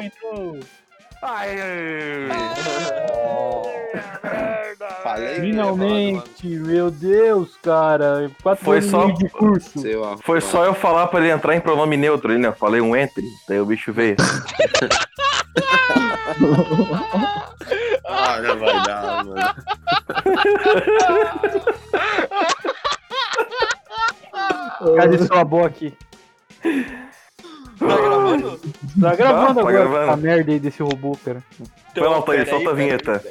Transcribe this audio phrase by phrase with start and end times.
[0.00, 0.60] tipo, entrou.
[1.22, 1.56] Ai,
[5.02, 5.40] Falei.
[5.40, 8.30] Finalmente, meu Deus, cara.
[8.42, 9.80] Quatro Foi só- de curso.
[9.80, 10.22] Arrombado.
[10.22, 12.52] Foi só eu falar pra ele entrar em pronome neutro ali, né?
[12.52, 14.16] Falei um entre, daí o bicho veio.
[18.04, 19.42] Ah, não vai dar, mano.
[24.96, 25.94] Cadê sua boa aqui?
[27.78, 28.60] Tá gravando?
[29.00, 30.10] Tá gravando tá agora gravando.
[30.10, 31.42] essa merda aí desse robô, cara.
[31.94, 33.22] Foi lá, Thaís, peraí, solta a peraí, vinheta.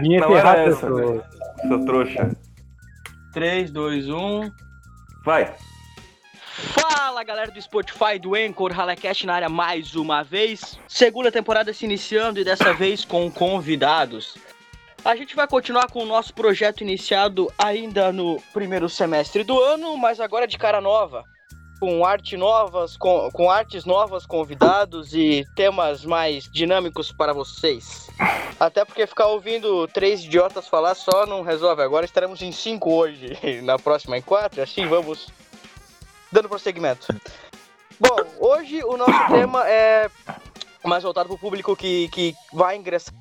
[0.00, 0.88] Vinheta Não errada, essa.
[1.68, 2.30] Seu trouxa.
[3.32, 4.50] 3, 2, 1.
[5.24, 5.54] Vai.
[6.56, 10.78] Fala galera do Spotify, do Anchor, Halecast na área mais uma vez.
[10.86, 14.36] Segunda temporada se iniciando e dessa vez com convidados.
[15.04, 19.98] A gente vai continuar com o nosso projeto iniciado ainda no primeiro semestre do ano,
[19.98, 21.22] mas agora de cara nova.
[21.78, 28.08] Com arte novas, com, com artes novas, convidados e temas mais dinâmicos para vocês.
[28.58, 31.82] Até porque ficar ouvindo três idiotas falar só não resolve.
[31.82, 35.28] Agora estaremos em cinco hoje, na próxima em quatro, assim vamos
[36.32, 37.08] dando prosseguimento.
[38.00, 40.10] Bom, hoje o nosso tema é
[40.82, 43.12] mais voltado para o público que, que vai ingressar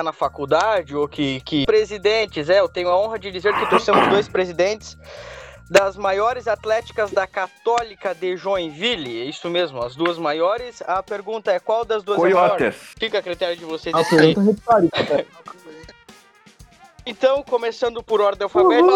[0.00, 1.66] na faculdade ou que, que.
[1.66, 4.96] Presidentes, é, eu tenho a honra de dizer que trouxemos dois presidentes
[5.68, 9.22] das maiores atléticas da Católica de Joinville.
[9.22, 10.80] É isso mesmo, as duas maiores.
[10.86, 12.56] A pergunta é qual das duas é maior?
[12.56, 12.76] Coiotes.
[12.98, 14.34] Fica a critério de vocês A decidirem.
[14.34, 15.26] pergunta retórica, cara.
[17.04, 18.92] Então, começando por ordem alfabética.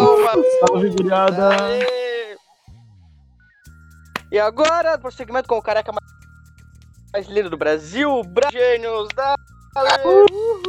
[0.65, 1.49] Salve, guriada.
[1.65, 2.37] Aê!
[4.31, 6.11] E agora, prosseguimento com o careca mais-
[7.13, 9.35] mais lindo do Brasil, Bra- Gênios da.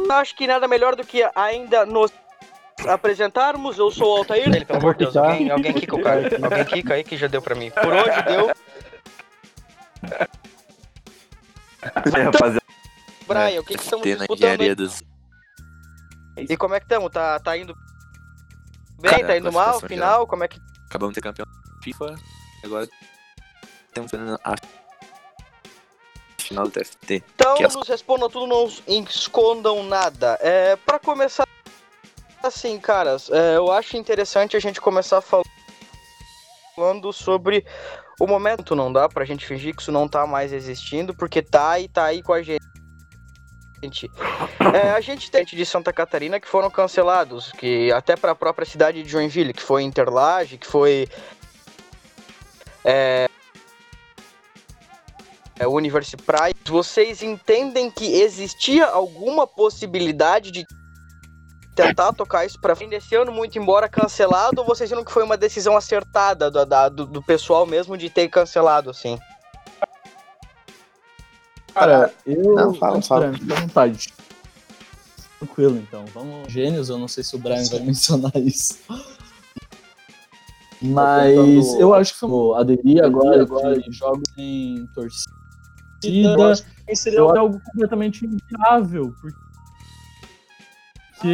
[0.09, 2.11] Acho que nada melhor do que ainda nos
[2.87, 3.77] apresentarmos.
[3.77, 4.47] Eu sou o Altair.
[4.47, 6.29] Ele, pelo amor de Deus, alguém, alguém quica o cara.
[6.41, 7.71] Alguém quica aí que já deu pra mim.
[7.71, 8.51] Por hoje deu.
[11.81, 12.61] É, rapaziada.
[13.27, 15.03] Brian, o que, que estamos disputando dos.
[16.37, 17.11] E como é que estamos?
[17.11, 17.75] Tá, tá indo
[18.99, 19.11] bem?
[19.11, 19.79] Cara, tá indo mal?
[19.79, 20.25] Final?
[20.25, 20.59] Como é que.
[20.87, 21.45] Acabamos de ter campeão
[21.83, 22.15] FIFA.
[22.63, 22.87] Agora
[23.87, 24.55] estamos fazendo a
[26.49, 27.23] final do TFT.
[27.35, 28.67] Então, Que as- nos respondam tudo, não
[29.05, 30.37] escondam nada.
[30.41, 31.47] É, para começar,
[32.43, 35.43] assim, caras, é, eu acho interessante a gente começar fal-
[36.75, 37.65] falando sobre
[38.19, 38.75] o momento.
[38.75, 42.05] Não dá pra gente fingir que isso não tá mais existindo, porque tá e tá
[42.05, 42.59] aí com a gente.
[44.73, 48.65] É, a gente tem de Santa Catarina que foram cancelados, que até para a própria
[48.65, 51.07] cidade de Joinville, que foi Interlage, que foi
[52.83, 53.27] é,
[55.67, 56.53] Universi Praia.
[56.67, 60.65] Vocês entendem que existia alguma possibilidade de
[61.75, 65.23] tentar tocar isso para frente esse ano, muito embora cancelado, ou vocês viram que foi
[65.23, 69.17] uma decisão acertada do, da- do, do pessoal mesmo de ter cancelado, assim?
[71.73, 72.55] Cara, eu.
[72.55, 73.33] Não, fala, fala.
[73.33, 74.13] Fica à vontade.
[75.37, 76.03] Tranquilo, então.
[76.13, 76.51] Vamos.
[76.51, 78.77] Gênios, eu não sei se o Brian vai mencionar isso.
[80.81, 85.38] Mas tentando- eu acho que foi aderir agora, agora de jogos em torcida.
[86.01, 89.13] Seria algo completamente inviável.
[89.21, 89.37] Porque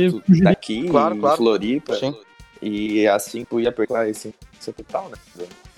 [0.10, 1.38] Tu fugiria Daqui Claro, em claro.
[1.38, 1.96] Floripa.
[1.96, 2.16] Sim.
[2.62, 5.18] E a 5 ia perder esse esse total, né?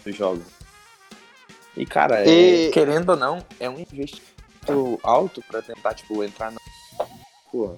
[0.06, 0.42] do- jogo.
[1.76, 6.52] E, cara, é- E- querendo ou não, é um investimento alto pra tentar, tipo, entrar
[6.52, 6.58] na.
[7.52, 7.78] Pô,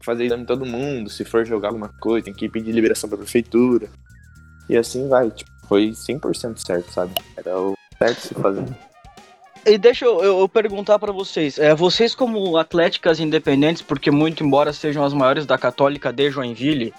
[0.00, 1.08] fazer exame em todo mundo.
[1.08, 3.88] Se for jogar alguma coisa, tem que pedir liberação pra prefeitura.
[4.68, 5.30] E assim vai.
[5.30, 7.14] Tipo, foi 100% certo, sabe?
[7.36, 8.64] Era o certo se fazer.
[9.64, 14.42] E deixa eu, eu- eu perguntar pra vocês, é, vocês como atléticas independentes, porque muito
[14.44, 16.92] embora sejam as maiores da Católica de Joinville,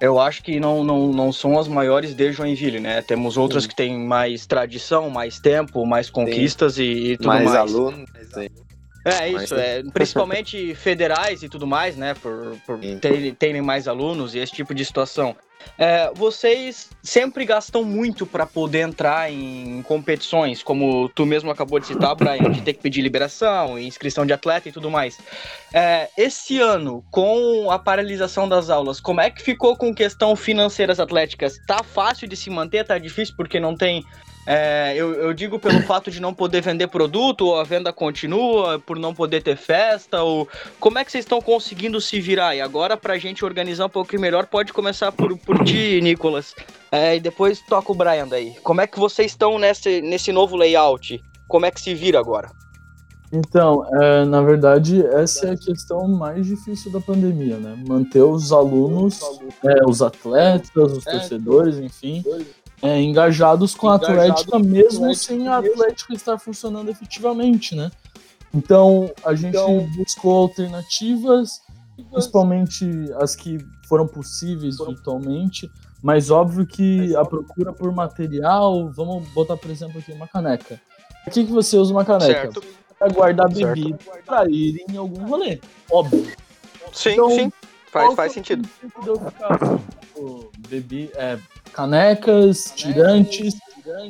[0.00, 3.00] eu acho que não, não, não são as maiores de Joinville, né?
[3.00, 7.44] Temos outras que têm mais tradição, mais tempo, mais conquistas e, e tudo mais.
[7.44, 8.10] Mais alunos.
[9.06, 12.14] É Mas isso, é, principalmente federais e tudo mais, né?
[12.14, 15.36] Por, por terem, terem mais alunos e esse tipo de situação.
[15.76, 21.86] É, vocês sempre gastam muito para poder entrar em competições, como tu mesmo acabou de
[21.86, 25.18] citar, Brian, de ter que pedir liberação, inscrição de atleta e tudo mais.
[25.72, 31.00] É, esse ano, com a paralisação das aulas, como é que ficou com questão financeiras
[31.00, 31.58] atléticas?
[31.66, 32.84] Tá fácil de se manter?
[32.84, 34.04] Tá difícil porque não tem
[34.46, 38.78] é, eu, eu digo pelo fato de não poder vender produto, ou a venda continua,
[38.78, 40.48] por não poder ter festa, ou
[40.78, 42.54] como é que vocês estão conseguindo se virar?
[42.54, 46.54] E agora, pra gente organizar um pouco melhor, pode começar por, por ti, Nicolas.
[46.92, 48.54] É, e depois toca o Brian daí.
[48.62, 51.22] Como é que vocês estão nesse, nesse novo layout?
[51.48, 52.50] Como é que se vira agora?
[53.32, 57.76] Então, é, na verdade, essa é a questão mais difícil da pandemia, né?
[57.88, 59.20] Manter os alunos,
[59.64, 61.10] é, os atletas, os É.
[61.10, 62.22] torcedores, enfim,
[62.84, 67.90] é, engajados com a Atlética, mesmo Atlética, sem a Atlética estar funcionando efetivamente, né?
[68.52, 71.62] Então a gente Então- buscou alternativas,
[72.12, 72.84] principalmente
[73.20, 73.58] as que
[73.88, 75.68] foram possíveis virtualmente,
[76.02, 80.78] mas óbvio que a procura por material, vamos botar por exemplo aqui uma caneca.
[81.24, 82.32] Por que, que você usa uma caneca?
[82.52, 82.62] Certo.
[82.98, 83.74] Para guardar Certo.
[83.74, 85.58] bebida, para ir em algum rolê,
[85.90, 86.26] óbvio.
[86.92, 87.52] Sim, Então, sim.
[87.90, 88.68] Faz, faz sentido.
[88.68, 89.58] princípio de eu ficar,
[90.14, 91.38] tipo, bebi, é,
[91.72, 93.54] canecas, tirantes,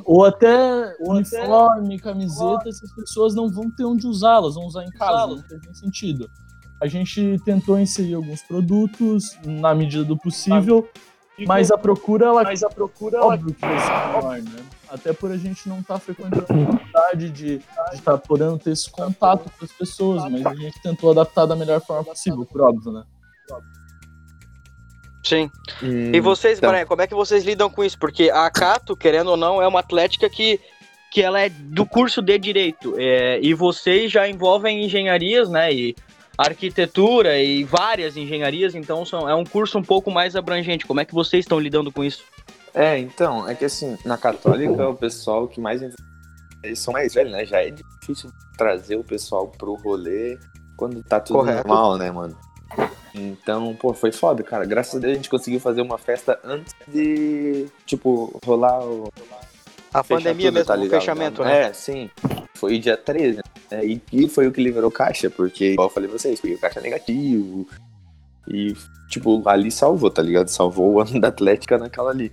[0.04, 5.26] ou até uniforme, camiseta, essas pessoas não vão ter onde usá-las, vão usar em casa,
[5.26, 6.30] não nem sentido.
[6.80, 10.88] A gente tentou inserir alguns produtos na medida do possível,
[11.46, 14.64] mas a procura, ela, mas a procura, óbvio que vai ser maior, né?
[14.88, 17.60] Até por a gente não estar frequentando a faculdade de
[17.92, 21.80] estar podendo ter esse contato com as pessoas, mas a gente tentou adaptar da melhor
[21.80, 23.04] forma possível, por óbvio, né?
[25.24, 25.50] Sim.
[25.82, 26.72] Hum, E vocês, então.
[26.86, 27.98] Como é que vocês lidam com isso?
[27.98, 30.60] Porque a Cato, querendo ou não, é uma atlética que,
[31.10, 32.94] que ela é do curso de Direito.
[32.98, 35.72] é, e vocês já envolvem engenharias, né?
[35.72, 35.96] E
[36.36, 40.84] arquitetura e várias engenharias, então são, é um curso um pouco mais abrangente.
[40.86, 42.22] Como é que vocês estão lidando com isso?
[42.74, 45.80] É, então, é que assim, na católica, o pessoal que mais.
[46.62, 47.44] Eles são mais velhos, né?
[47.44, 50.38] Já é difícil trazer o pessoal pro rolê
[50.76, 51.68] quando tá tudo Correto.
[51.68, 52.36] normal, né, mano?
[53.14, 54.64] Então, pô, foi foda, cara.
[54.64, 59.12] Graças a Deus a gente conseguiu fazer uma festa antes de, tipo, rolar o.
[59.92, 61.00] A pandemia tudo, mesmo, tá o ligado?
[61.00, 61.68] fechamento, né?
[61.68, 62.10] É, sim.
[62.54, 63.36] Foi dia 13,
[63.70, 63.84] né?
[63.84, 66.58] E, e foi o que liberou caixa, porque, igual eu falei pra vocês, foi o
[66.58, 67.68] caixa negativo.
[68.48, 68.74] E,
[69.08, 70.48] tipo, ali salvou, tá ligado?
[70.48, 72.32] Salvou o ano da Atlética naquela ali.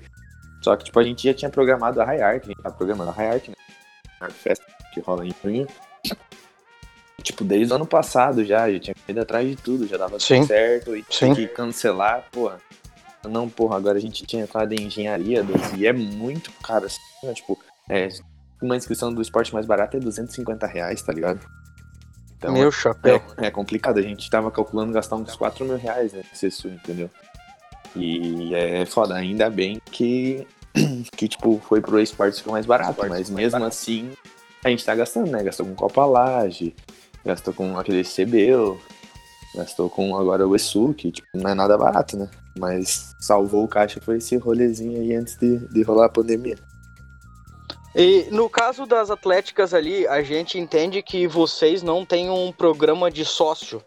[0.64, 3.12] Só que, tipo, a gente já tinha programado a High Art, a gente tá programando
[3.12, 3.56] a High Art, né?
[4.20, 5.68] A festa que rola em junho.
[7.22, 10.42] Tipo, desde o ano passado já, já tinha ido atrás de tudo, já dava Sim.
[10.42, 10.96] tudo certo.
[10.96, 11.34] E Sim.
[11.34, 12.60] tinha que cancelar, porra.
[13.30, 15.46] Não, porra, agora a gente tinha entrado em engenharia,
[15.78, 17.34] e é muito caro, assim, né?
[17.34, 18.10] Tipo, é,
[18.62, 21.40] uma inscrição do esporte mais barata é 250 reais, tá ligado?
[22.38, 23.22] Então, Meu chapéu.
[23.38, 26.72] é, é complicado, a gente tava calculando gastar uns 4 mil reais né, nesse sul,
[26.72, 27.10] entendeu?
[27.96, 30.48] E é foda, ainda bem que,
[31.16, 34.12] que tipo, foi pro esporte ficou mais barato, mas mesmo assim
[34.64, 35.44] a gente tá gastando, né?
[35.44, 36.74] Gastou com Copa Laje,
[37.26, 38.80] gastou com aquele CBU,
[39.56, 42.30] gastou com agora o ESU, que tipo, não é nada barato, né?
[42.58, 46.58] Mas salvou o caixa foi esse rolezinho aí antes de, de rolar a pandemia.
[47.96, 53.12] E no caso das atléticas ali, a gente entende que vocês não têm um programa
[53.12, 53.84] de sócio,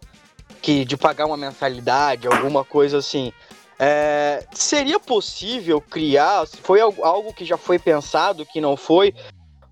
[0.61, 3.33] que de pagar uma mensalidade, alguma coisa assim.
[3.77, 6.45] É, seria possível criar?
[6.47, 9.13] Foi algo- que já foi pensado, que não foi?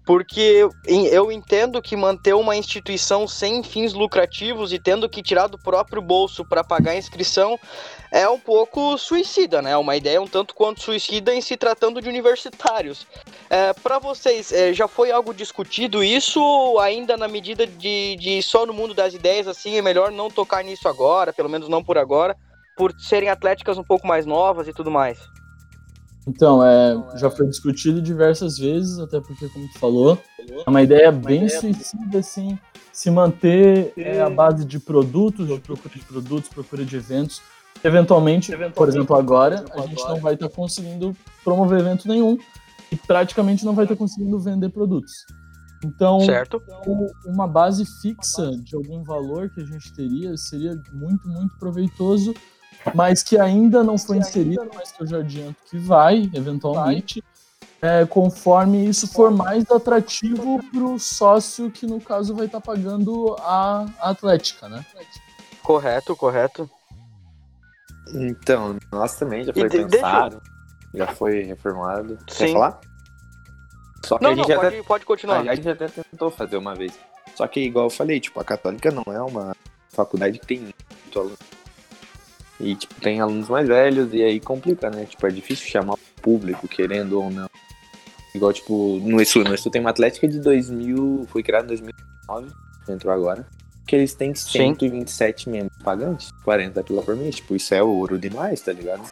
[0.05, 5.57] Porque eu entendo que manter uma instituição sem fins lucrativos e tendo que tirar do
[5.57, 7.57] próprio bolso para pagar a inscrição
[8.11, 9.75] é um pouco suicida, né?
[9.77, 13.07] Uma ideia um tanto quanto suicida em se tratando de universitários.
[13.49, 18.41] É, para vocês, é, já foi algo discutido isso ou ainda na medida de, de
[18.43, 21.83] só no mundo das ideias, assim, é melhor não tocar nisso agora, pelo menos não
[21.83, 22.35] por agora,
[22.75, 25.17] por serem atléticas um pouco mais novas e tudo mais?
[26.27, 30.17] Então, é, já foi discutido diversas vezes, até porque, como tu falou,
[30.65, 32.57] é uma ideia bem suicida, assim,
[32.93, 37.41] se manter é, a base de produtos, de procura de produtos, procura de eventos.
[37.83, 41.13] Eventualmente, por exemplo, agora, a gente não vai estar conseguindo
[41.43, 42.37] promover evento nenhum
[42.91, 45.11] e praticamente não vai estar conseguindo vender produtos.
[45.83, 46.61] Então, Certo?
[46.87, 52.33] o- uma base fixa de algum valor que a gente teria seria muito, muito proveitoso,
[52.93, 57.23] mas que ainda não foi inserido, mas que eu já adianto que vai, eventualmente,
[57.81, 63.35] é, conforme isso for mais atrativo para o sócio que, no caso, vai estar pagando
[63.39, 64.85] a Atlética, né?
[65.61, 66.69] Correto, correto.
[68.13, 70.41] Então, nós também já E foi de- pensado,
[70.93, 72.17] já foi reformado.
[72.27, 72.53] Quer Sim.
[72.53, 72.79] falar?
[74.05, 75.39] Só que Não, a não, gente até pode, pode continuar.
[75.39, 76.93] A gente até tentou fazer uma vez.
[77.35, 79.55] Só que, igual eu falei, tipo, a católica não é uma
[79.89, 81.37] faculdade que tem muito aluno.
[82.59, 85.05] E, tipo, tem alunos mais velhos e aí complica, né?
[85.05, 87.49] Tipo, é difícil chamar o público, querendo ou não.
[88.33, 89.43] Igual, tipo, no ESU.
[89.43, 92.47] No ESU tem uma atlética de 2000, foi criada em 2009,
[92.89, 93.47] entrou agora.
[93.85, 97.35] Que eles têm 127 membros pagantes, 40 pila por mês.
[97.35, 99.03] Tipo, isso é ouro demais, tá ligado?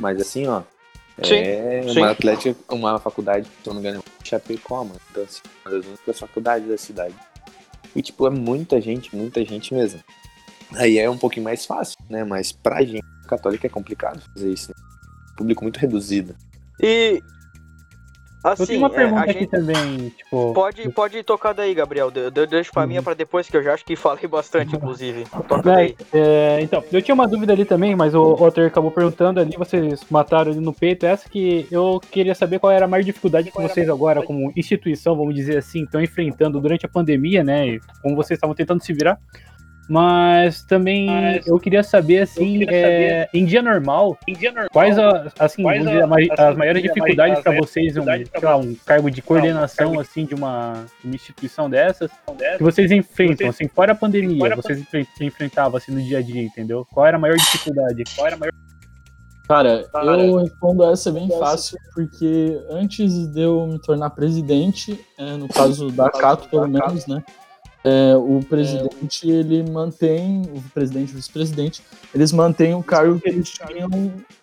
[0.00, 0.62] Mas assim, ó,
[1.22, 1.98] Sim, é sim.
[1.98, 5.00] uma atlética, uma faculdade, se eu não me engano, é Chapecó, mano.
[5.10, 7.14] Então, assim, uma das únicas faculdades da cidade.
[7.94, 10.00] E, tipo, é muita gente, muita gente mesmo.
[10.76, 12.24] Aí é um pouquinho mais fácil, né?
[12.24, 14.68] Mas pra gente católica é complicado fazer isso.
[14.70, 14.74] Né?
[15.36, 16.34] Público muito reduzido.
[16.80, 17.22] E
[18.44, 20.52] Eu tenho Assim, uma é, pergunta a aqui gente também, tipo.
[20.52, 22.10] pode, pode tocar daí, Gabriel.
[22.10, 25.24] De, de, deixa pra minha pra depois, que eu já acho que falei bastante, inclusive.
[25.48, 25.96] Toca É, daí.
[26.12, 30.04] é, então, eu tinha uma dúvida ali também, mas o Otter acabou perguntando ali, vocês
[30.10, 33.62] mataram ali no peito, essa que eu queria saber qual era a maior dificuldade que
[33.62, 38.14] vocês agora, como instituição, vamos dizer assim, estão enfrentando durante a pandemia, né, e como
[38.14, 39.18] vocês estavam tentando se virar.
[39.88, 41.08] Mas também
[41.46, 44.16] eu queria saber, assim, é, em dia normal,
[44.72, 48.04] quais, a- assim, vamos dizer, a mai- as maiores dificuldades para vocês, um,
[48.40, 52.10] sei lá, um cargo de coordenação, assim, de uma, uma instituição dessas,
[52.56, 56.42] que vocês enfrentam, assim, fora a pandemia, vocês enfren- enfrentavam, assim, no dia a dia,
[56.42, 56.86] entendeu?
[56.90, 58.04] Qual era a maior dificuldade?
[58.16, 58.52] Qual era a maior...
[59.46, 59.84] Cara,
[60.26, 65.90] eu respondo essa bem fácil, porque antes de eu me tornar presidente, é, no caso
[65.90, 67.22] da Cato, pelo menos, né?
[67.84, 71.82] É, o presidente, ele mantém, o presidente e o vice-presidente,
[72.14, 73.88] eles mantêm o cargo que eles tinham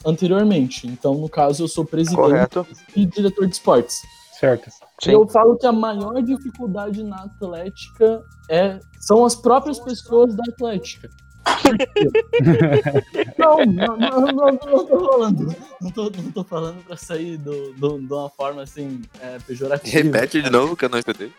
[0.05, 0.85] anteriormente.
[0.87, 2.67] Então, no caso, eu sou presidente Correto.
[2.95, 3.97] e diretor de esportes.
[4.39, 4.69] Certo.
[5.01, 5.11] Sim.
[5.11, 11.09] Eu falo que a maior dificuldade na Atlética é, são as próprias pessoas da Atlética.
[13.37, 15.55] Não, não, não, não, não tô falando.
[15.81, 20.03] Não tô, não tô falando pra sair do, do- de uma forma assim, é, pejorativa.
[20.03, 21.31] Repete de novo que eu não escutei.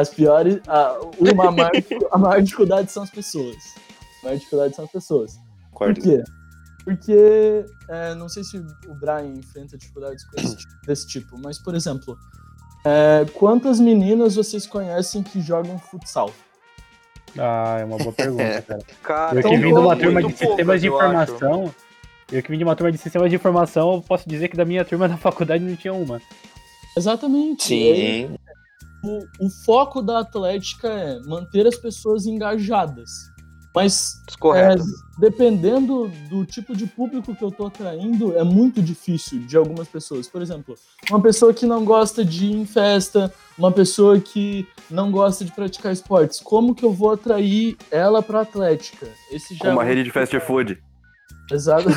[0.00, 0.60] As piores.
[0.66, 1.72] A, uma, a, maior,
[2.12, 3.56] a maior dificuldade são as pessoas.
[4.22, 5.38] A maior dificuldade são as pessoas.
[5.76, 6.22] Por quê?
[6.84, 11.58] Porque é, não sei se o Brian enfrenta dificuldades com esse tipo- desse tipo, mas,
[11.58, 12.16] por exemplo,
[12.84, 16.30] é, quantas meninas vocês conhecem que jogam futsal?
[17.38, 18.82] Ah, é uma boa pergunta, cara.
[19.02, 21.06] Cara, Eu que vim de uma turma de poucas, sistemas de eu acho.
[21.34, 21.74] informação.
[22.32, 24.64] Eu que vim de uma turma de sistemas de informação, eu posso dizer que da
[24.64, 26.20] minha turma da faculdade não tinha uma.
[26.96, 27.64] Exatamente.
[27.64, 28.36] Sim.
[29.02, 33.10] O, o foco da Atlética é manter as pessoas engajadas.
[33.74, 34.20] Mas.
[34.56, 34.74] É,
[35.18, 40.26] dependendo do tipo de público que eu tô atraindo, é muito difícil de algumas pessoas.
[40.28, 40.74] Por exemplo,
[41.08, 45.52] uma pessoa que não gosta de ir em festa, uma pessoa que não gosta de
[45.52, 46.40] praticar esportes.
[46.40, 49.06] Como que eu vou atrair ela pra Atlética?
[49.30, 50.82] Esse já Com uma é um- rede de fast food.
[51.50, 51.88] Exato.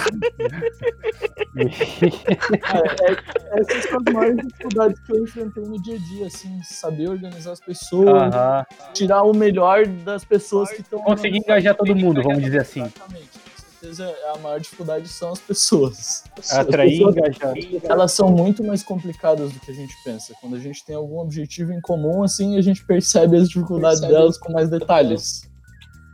[1.55, 6.61] É, é, essas são as maiores dificuldades que eu enfrentei no dia a dia, assim,
[6.63, 8.65] saber organizar as pessoas, Aham.
[8.93, 10.99] tirar o melhor das pessoas que estão.
[10.99, 12.81] Conseguir engajar todo mundo, vamos dizer assim.
[12.81, 13.29] Exatamente.
[13.33, 16.23] Com certeza a maior dificuldade são as pessoas.
[16.51, 17.53] Atrair e engajar.
[17.83, 20.33] elas são muito mais complicadas do que a gente pensa.
[20.41, 24.19] Quando a gente tem algum objetivo em comum, assim, a gente percebe as dificuldades Percebe.
[24.19, 25.41] delas com mais detalhes.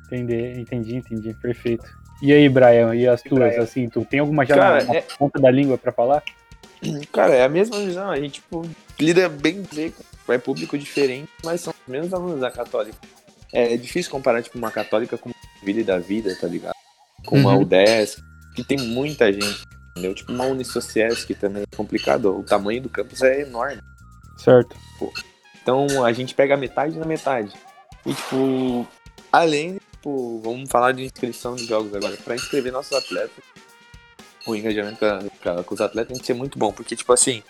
[0.07, 1.33] Entendi, entendi, entendi.
[1.35, 1.98] Perfeito.
[2.21, 5.39] E aí, Brian, e as tuas, assim, tu tem alguma já Cara, na, é- ponta
[5.39, 6.21] da língua pra falar?
[7.13, 8.09] Cara, é a mesma visão.
[8.09, 8.67] A gente, tipo,
[8.99, 9.63] lida bem
[10.25, 12.97] com é público diferente, mas são os mesmos alunos da católica.
[13.51, 16.73] É difícil comparar, tipo, uma católica com uma Vila da Vida, tá ligado?
[17.25, 17.61] Com uma Uhum.
[17.61, 18.21] UDESC,
[18.55, 20.13] que tem muita gente, entendeu?
[20.13, 22.37] Tipo, uma Unisociesc que também é complicado.
[22.37, 23.81] O tamanho do campus é enorme.
[24.37, 24.75] Certo.
[25.61, 27.51] Então a gente pega metade na metade.
[28.05, 28.87] E tipo,
[29.31, 32.15] além, tipo, vamos falar de inscrição de jogos agora.
[32.17, 33.43] Pra inscrever nossos atletas,
[34.47, 34.99] o engajamento
[35.65, 37.43] com os atletas tem que ser muito bom, porque tipo assim,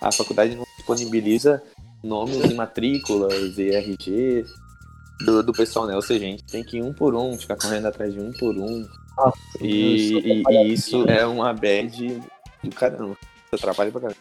[0.00, 1.62] a faculdade não disponibiliza
[2.02, 4.44] nomes e matrículas e RG
[5.24, 5.94] do, do pessoal, né?
[5.96, 8.32] Ou seja, a gente tem que ir um por um, ficar correndo atrás de um
[8.32, 8.86] por um.
[9.60, 12.20] E, e- e isso é uma bad
[12.62, 13.16] do caramba.
[13.46, 14.20] Isso atrapalha pra caramba.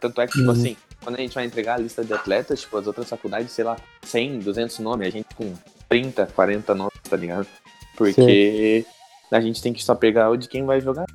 [0.00, 0.50] Tanto é que, tipo Uhum.
[0.52, 3.64] assim, quando a gente vai entregar a lista de atletas, tipo, as outras faculdades, sei
[3.64, 5.54] lá, 100, 200 nomes, a gente com
[5.94, 7.46] 30, 40 nomes, tá ligado?
[7.96, 8.84] Porque
[9.30, 11.06] a gente tem que só pegar o de quem vai jogar,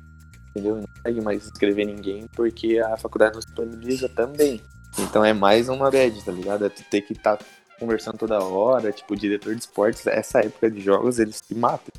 [0.48, 0.76] entendeu?
[0.76, 4.58] Não consegue mais escrever ninguém porque a faculdade não disponibiliza também.
[4.98, 6.64] Então é mais uma bad, tá ligado?
[6.64, 7.38] É tu ter que estar
[7.78, 11.92] conversando toda hora, tipo, o diretor de esportes, essa época de jogos, eles se matam.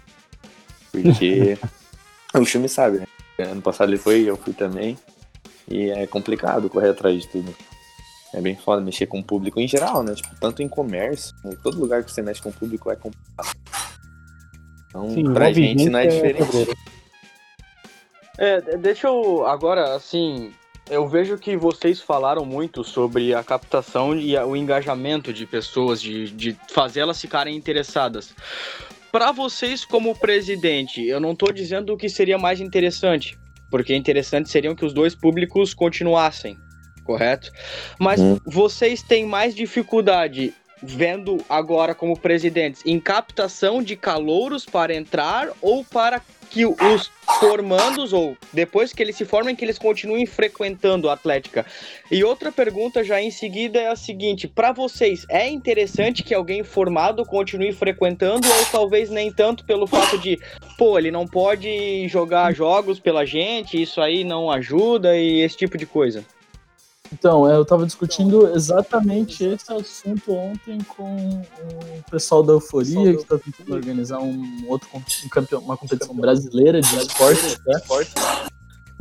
[0.91, 1.59] Porque
[2.33, 3.05] o filme sabe, né?
[3.37, 4.97] Ano passado ele foi, eu fui também.
[5.69, 7.55] E é complicado correr atrás de tudo.
[8.33, 10.13] É bem foda mexer com o público em geral, né?
[10.15, 13.51] Tipo, tanto em comércio, em todo lugar que você mexe com o público é complicado.
[14.87, 16.77] Então, Sim, pra gente não é é diferente.
[18.37, 20.51] É, de- deixa eu agora, assim,
[20.89, 26.31] eu vejo que vocês falaram muito sobre a captação e o engajamento de pessoas, de,
[26.31, 28.33] de fazer elas ficarem interessadas.
[29.11, 33.37] Para vocês, como presidente, eu não tô dizendo o que seria mais interessante,
[33.69, 36.57] porque interessante seriam que os dois públicos continuassem,
[37.03, 37.51] correto?
[37.99, 38.37] Mas Hum.
[38.45, 40.53] vocês têm mais dificuldade
[40.83, 48.11] vendo agora como presidentes em captação de calouros para entrar ou para que os formandos
[48.11, 51.65] ou depois que eles se formem que eles continuem frequentando a Atlética.
[52.11, 56.61] E outra pergunta já em seguida é a seguinte: para vocês é interessante que alguém
[56.63, 60.37] formado continue frequentando ou talvez nem tanto pelo fato de,
[60.77, 65.77] pô, ele não pode jogar jogos pela gente, isso aí não ajuda e esse tipo
[65.77, 66.25] de coisa?
[67.13, 73.21] Então, é, eu estava discutindo exatamente esse assunto ontem com o pessoal da Euforia, que
[73.21, 77.79] está tentando organizar um outro um campeão, uma competição brasileira de esporte, né?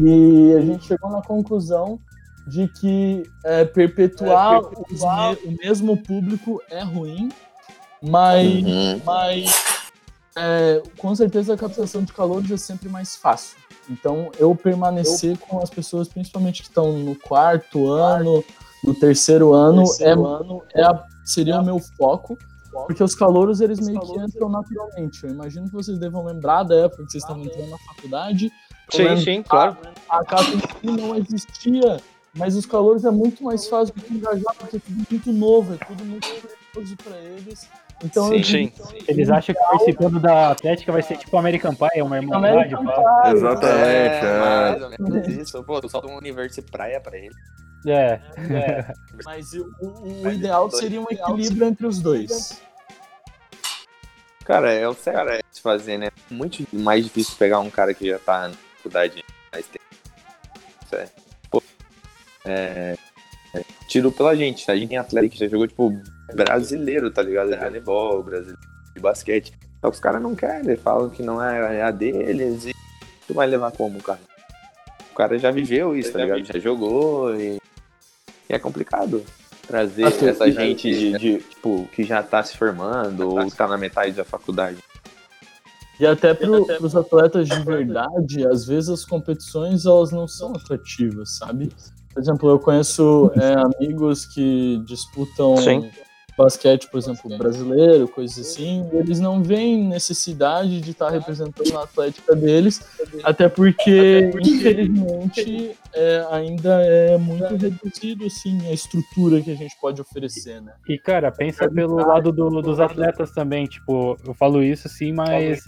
[0.00, 2.00] E a gente chegou na conclusão
[2.46, 7.28] de que é, perpetuar, é, perpetuar o mesmo público é ruim,
[8.02, 9.00] mas, uhum.
[9.04, 9.54] mas
[10.34, 13.56] é, com certeza a captação de calor é sempre mais fácil.
[13.90, 15.38] Então, eu permanecer eu...
[15.38, 18.44] com as pessoas, principalmente que estão no quarto ano,
[18.84, 22.38] no terceiro ano, terceiro é, ano é a, seria é o meu foco,
[22.86, 25.24] porque os calouros, eles meio que entram naturalmente.
[25.24, 28.50] Eu imagino que vocês devam lembrar da época que vocês estavam entrando na faculdade.
[28.90, 29.76] Sim, sim, claro.
[30.08, 30.48] A, a casa
[30.82, 32.00] não existia,
[32.32, 35.76] mas os calouros é muito mais fácil de engajar, porque é tudo muito novo, é
[35.78, 36.28] tudo muito
[37.02, 37.68] para eles.
[38.02, 38.72] Então, sim, sim.
[39.06, 42.74] Eles acham que participando da Atlética vai ser tipo American Pie, uma irmandade.
[43.34, 44.24] Exatamente.
[44.24, 45.64] É, mais ou menos isso.
[45.64, 47.34] Pô, só um universo praia pra ele.
[47.86, 48.20] É.
[48.36, 48.92] é.
[49.24, 52.60] Mas o, o, o ideal seria um equilíbrio entre os dois.
[54.44, 56.10] Cara, é o certo é se fazer, né?
[56.30, 59.84] Muito mais difícil pegar um cara que já tá na faculdade mais tempo.
[60.88, 61.22] Certo.
[61.50, 61.62] Pô,
[62.44, 62.96] é,
[63.54, 64.70] é, tiro pela gente.
[64.70, 65.92] A gente tem atleta que já jogou, tipo,
[66.34, 67.50] brasileiro, tá ligado?
[67.50, 69.52] De handebol, brasileiro de basquete.
[69.80, 72.74] Só que os caras não querem, falam que não é, é a deles e
[73.26, 74.20] tu vai levar como, cara?
[75.10, 76.44] O cara já viveu isso, tá ligado?
[76.44, 77.60] Já jogou e, e
[78.54, 79.24] é complicado
[79.66, 83.78] trazer ah, essa gente de, de, tipo, que já tá se formando ou tá na
[83.78, 84.78] metade da faculdade.
[85.98, 91.36] E até para os atletas de verdade, às vezes as competições elas não são atrativas,
[91.36, 91.70] sabe?
[92.12, 95.90] Por exemplo, eu conheço é, amigos que disputam Sim
[96.40, 101.84] basquete, por exemplo, brasileiro, coisas assim, eles não veem necessidade de estar tá representando a
[101.84, 102.80] atlética deles,
[103.22, 110.00] até porque, infelizmente, é, ainda é muito reduzido assim, a estrutura que a gente pode
[110.00, 110.72] oferecer, né?
[110.88, 115.64] E, cara, pensa pelo lado do, dos atletas também, tipo, eu falo isso assim, mas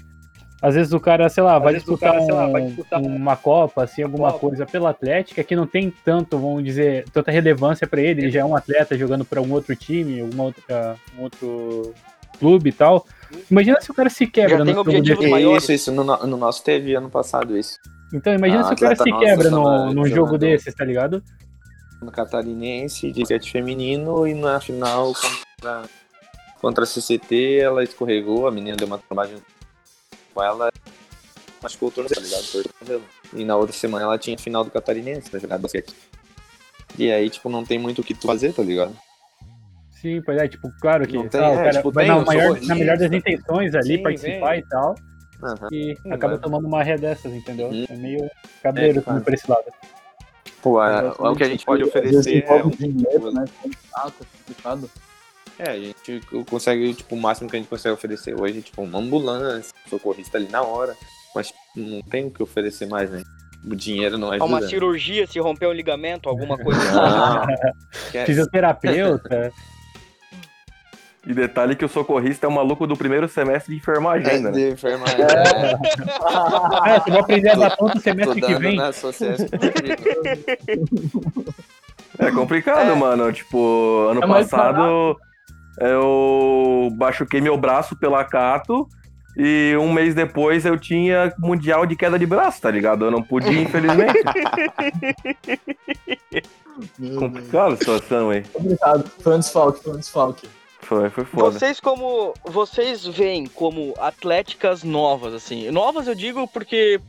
[0.63, 3.83] às vezes o cara, sei lá, vai disputar, cara, um, lá, vai disputar, uma Copa,
[3.83, 4.47] assim, alguma Copa.
[4.47, 8.23] coisa pela Atlética que não tem tanto, vamos dizer, tanta relevância para ele.
[8.23, 11.93] Ele já é um atleta jogando para um outro time, alguma outra, um outro
[12.39, 13.05] clube e tal.
[13.51, 15.65] Imagina se o cara se quebra já no tem objetivos maiores.
[15.65, 17.77] Isso, isso no, no, nosso teve ano passado isso.
[18.15, 21.21] Então, imagina ah, se o cara se quebra no, num jogo desses, tá ligado?
[22.01, 25.83] No Catarinense, de basquete feminino, e na final contra,
[26.61, 29.62] contra a CCT, ela escorregou, a menina deu uma trombagem com
[30.41, 30.71] ela,
[31.81, 33.03] o tornozelo, tá ligado?
[33.35, 35.95] E na outra semana ela tinha final do Catarinense pra jogar basquete.
[36.99, 38.97] E aí, tipo, não tem muito o que tu fazer, tá ligado?
[39.91, 42.61] Sim, pois é, tipo, claro que não tem, ah, é, cara tipo, tem, na, maior,
[42.61, 44.61] na melhor das intenções ali, sim, participar vem.
[44.61, 44.95] e tal.
[45.43, 45.69] Uhum.
[45.73, 47.69] E sim, acaba tomando uma ré dessas, entendeu?
[47.69, 47.87] Uhum.
[47.89, 48.31] É meio
[48.63, 49.65] cabreiro é, por esse lado.
[50.61, 52.65] Pô, é, é, o que a gente pode oferecer é.
[52.65, 52.71] Um...
[52.71, 53.45] Dinheiro, né?
[53.65, 54.91] É complicado.
[55.59, 58.99] É, a gente consegue, tipo, o máximo que a gente consegue oferecer hoje, tipo, uma
[58.99, 60.97] ambulância, socorrista ali na hora,
[61.35, 63.23] mas não tem o que oferecer mais, né?
[63.65, 64.45] O dinheiro não ajuda.
[64.45, 66.81] Uma cirurgia, se romper um ligamento, alguma coisa.
[68.27, 69.53] Fisioterapeuta.
[71.25, 74.39] E detalhe que o socorrista é o maluco do primeiro semestre de enfermagem é.
[74.41, 74.51] Né?
[74.51, 75.21] De enfermagem.
[75.21, 75.29] É.
[76.91, 78.77] é, você vai aprender a dar conta semestre que vem.
[82.19, 82.95] É complicado, é.
[82.97, 83.33] mano.
[83.33, 85.17] Tipo, ano é passado
[85.81, 88.87] eu machuquei meu braço pela Cato
[89.37, 93.05] e um mês depois eu tinha mundial de queda de braço, tá ligado?
[93.05, 94.19] Eu não podia, infelizmente.
[97.19, 98.43] Complicada a situação, hein?
[98.55, 99.11] Obrigado.
[99.21, 100.49] Foi um desfalque, foi um desfalque.
[100.81, 101.59] Foi, foi foda.
[101.59, 102.35] Vocês como.
[102.45, 105.71] Vocês veem como atléticas novas, assim.
[105.71, 107.01] Novas eu digo porque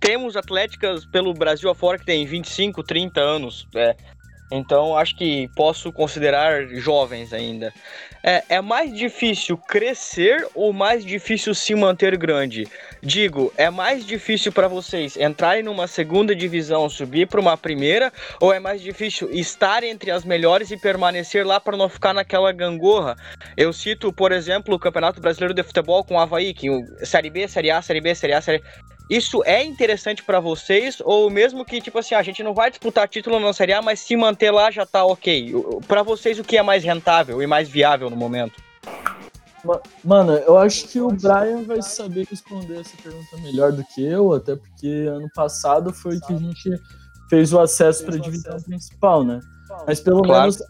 [0.00, 3.68] temos atléticas pelo Brasil afora que tem 25, 30 anos.
[3.74, 3.94] É,
[4.50, 7.72] então acho que posso considerar jovens ainda.
[8.22, 12.66] É, é, mais difícil crescer ou mais difícil se manter grande?
[13.00, 18.52] Digo, é mais difícil para vocês entrarem numa segunda divisão, subir para uma primeira, ou
[18.52, 23.16] é mais difícil estar entre as melhores e permanecer lá para não ficar naquela gangorra?
[23.56, 26.68] Eu cito, por exemplo, o Campeonato Brasileiro de Futebol com o Havaí, que
[27.04, 28.62] Série B, Série A, Série B, Série A, Série
[29.08, 33.08] isso é interessante para vocês ou mesmo que tipo assim, a gente não vai disputar
[33.08, 35.52] título na Série A, mas se manter lá já tá OK.
[35.86, 38.62] Para vocês o que é mais rentável e mais viável no momento?
[40.04, 44.32] Mano, eu acho que o Brian vai saber responder essa pergunta melhor do que eu,
[44.32, 46.70] até porque ano passado foi que a gente
[47.28, 49.40] fez o acesso para a divisão principal, né?
[49.86, 50.42] Mas pelo claro.
[50.42, 50.62] menos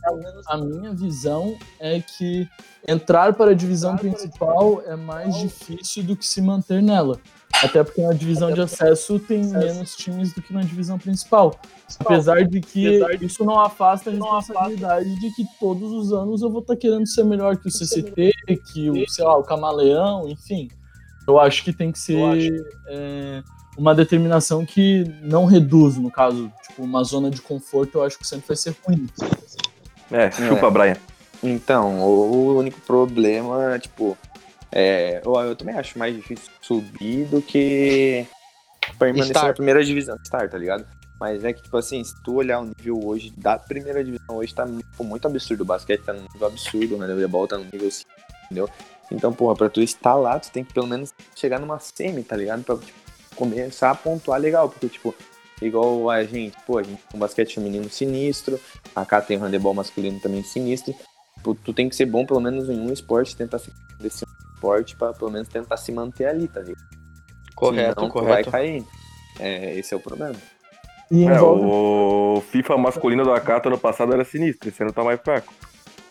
[0.46, 2.48] a, a, minha visão é que
[2.86, 7.18] entrar para a divisão principal é mais difícil do que se manter nela.
[7.62, 11.58] Até porque na divisão de acesso tem menos times do que na divisão principal.
[11.98, 16.60] Apesar de que isso não afasta a responsabilidade de que todos os anos eu vou
[16.60, 18.32] estar querendo ser melhor que o CCT,
[18.72, 20.68] que o, sei lá, o Camaleão, enfim.
[21.26, 23.42] Eu acho que tem que ser é,
[23.76, 28.26] uma determinação que não reduz, no caso, tipo, uma zona de conforto, eu acho que
[28.26, 29.08] sempre vai ser ruim.
[30.10, 30.70] É, chupa, É.
[30.70, 30.96] Brian.
[31.42, 34.16] Então, o único problema, tipo,
[34.70, 38.26] é, eu, eu também acho mais difícil subir do que
[38.98, 40.86] permanecer na primeira divisão, start, tá ligado?
[41.18, 44.54] Mas é que, tipo assim, se tu olhar o nível hoje da primeira divisão, hoje
[44.54, 45.62] tá tipo, muito absurdo.
[45.62, 47.06] O basquete tá num nível absurdo, né?
[47.06, 48.04] O voleibol tá num nível assim,
[48.44, 48.70] entendeu?
[49.10, 52.36] Então, porra, pra tu estar lá, tu tem que pelo menos chegar numa semi, tá
[52.36, 52.62] ligado?
[52.62, 52.98] Pra tipo,
[53.34, 55.14] começar a pontuar legal, porque, tipo,
[55.60, 58.60] igual a gente, pô, a gente tem um basquete feminino sinistro,
[58.94, 60.94] a cá tem um handebol masculino também sinistro.
[61.36, 64.24] Tipo, tu tem que ser bom pelo menos em um esporte, tentar se desse
[64.58, 66.84] esporte pra pelo menos tentar se manter ali, tá ligado?
[67.54, 68.50] Correto, Senão, tu vai correto.
[68.50, 68.84] cair.
[69.38, 70.34] É, esse é o problema.
[71.10, 75.20] E É, o FIFA masculino do Akato ano passado era sinistro, esse ano tá mais
[75.20, 75.52] fraco.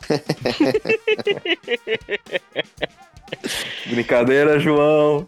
[3.87, 5.25] Brincadeira, João.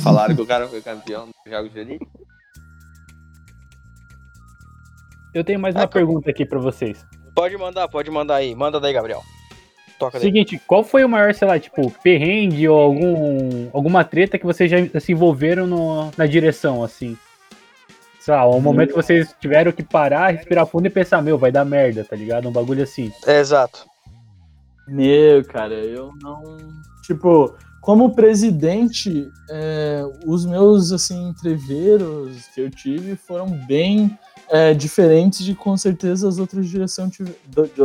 [0.00, 2.06] Falaram que o cara foi campeão do Jogos de Elite.
[5.32, 7.04] Eu tenho mais uma Ah, pergunta aqui pra vocês.
[7.34, 8.54] Pode mandar, pode mandar aí.
[8.54, 9.22] Manda daí, Gabriel.
[10.06, 10.26] Toca daí.
[10.28, 14.70] Seguinte, qual foi o maior, sei lá, tipo, perrengue ou algum, alguma treta que vocês
[14.70, 17.16] já se envolveram no- na direção, assim?
[18.20, 21.52] Sei lá, o momento que vocês tiveram que parar, respirar fundo e pensar, meu, vai
[21.52, 22.48] dar merda, tá ligado?
[22.48, 23.12] Um bagulho assim.
[23.26, 23.84] É, exato.
[24.88, 26.56] Meu, cara, eu não.
[27.06, 34.18] Tipo, como presidente, é, os meus, assim, entreveros que eu tive foram bem
[34.50, 37.36] é, diferentes de com certeza as outras direções tive-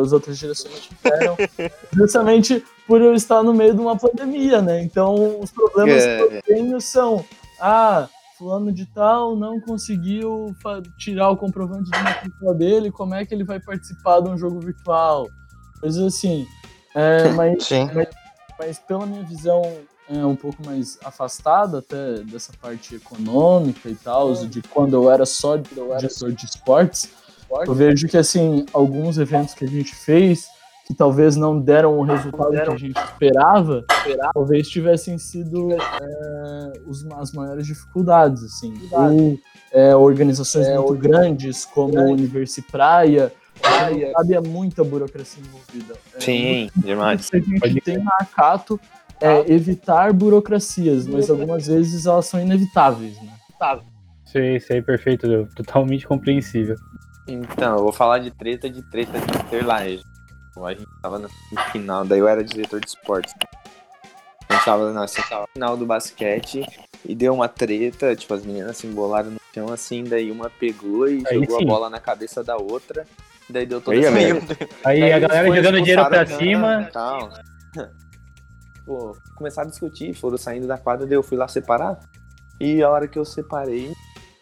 [0.01, 1.35] as outras direções tiveram.
[1.93, 4.81] justamente por eu estar no meio de uma pandemia, né?
[4.81, 7.23] Então, os problemas que eu É, tenho são.
[7.61, 10.55] Ah, fulano de tal não conseguiu
[10.97, 14.59] tirar o comprovante de matrícula dele, como é que ele vai participar de um jogo
[14.61, 15.27] virtual?
[15.81, 16.47] Coisas assim.
[16.95, 17.89] É, mas, Sim.
[18.57, 19.61] mas pela minha visão
[20.09, 25.25] é, um pouco mais afastada até dessa parte econômica e tal, de quando eu era
[25.25, 27.09] só diretor de esportes,
[27.65, 30.47] eu vejo que assim, alguns eventos que a gente fez
[30.87, 33.85] que talvez não deram o resultado que a gente esperava,
[34.33, 38.73] talvez tivessem sido é, os- as maiores dificuldades, assim.
[38.91, 39.37] Ou
[39.71, 45.93] é, organizações muito grandes, como o Universi Praia, Praia, sabe, muita burocracia envolvida.
[46.15, 47.29] É, Sim, demais.
[47.61, 48.79] a gente tem na Acato
[49.21, 53.33] é evitar burocracias, mas algumas vezes elas são inevitáveis, né?
[54.25, 56.75] Isso aí, isso aí, perfeito, totalmente compreensível.
[57.27, 59.99] Então, eu vou falar de treta de treta de interlagem.
[60.61, 61.29] A gente tava no
[61.71, 63.33] final, daí eu era diretor de esportes.
[64.49, 65.07] A gente tava no
[65.53, 66.65] final do basquete
[67.05, 71.07] e deu uma treta, tipo, as meninas se embolaram no chão assim, daí uma pegou
[71.07, 71.63] e Aí jogou sim.
[71.63, 73.05] a bola na cabeça da outra.
[73.49, 74.17] Daí deu toda Aí, essa.
[74.83, 76.77] Aí Daí a galera jogando dinheiro pra cima.
[76.79, 77.29] né, Tal.
[78.89, 81.99] Pô, começaram a discutir, foram saindo da quadra, daí eu fui lá separar.
[82.59, 83.93] E a hora que eu separei,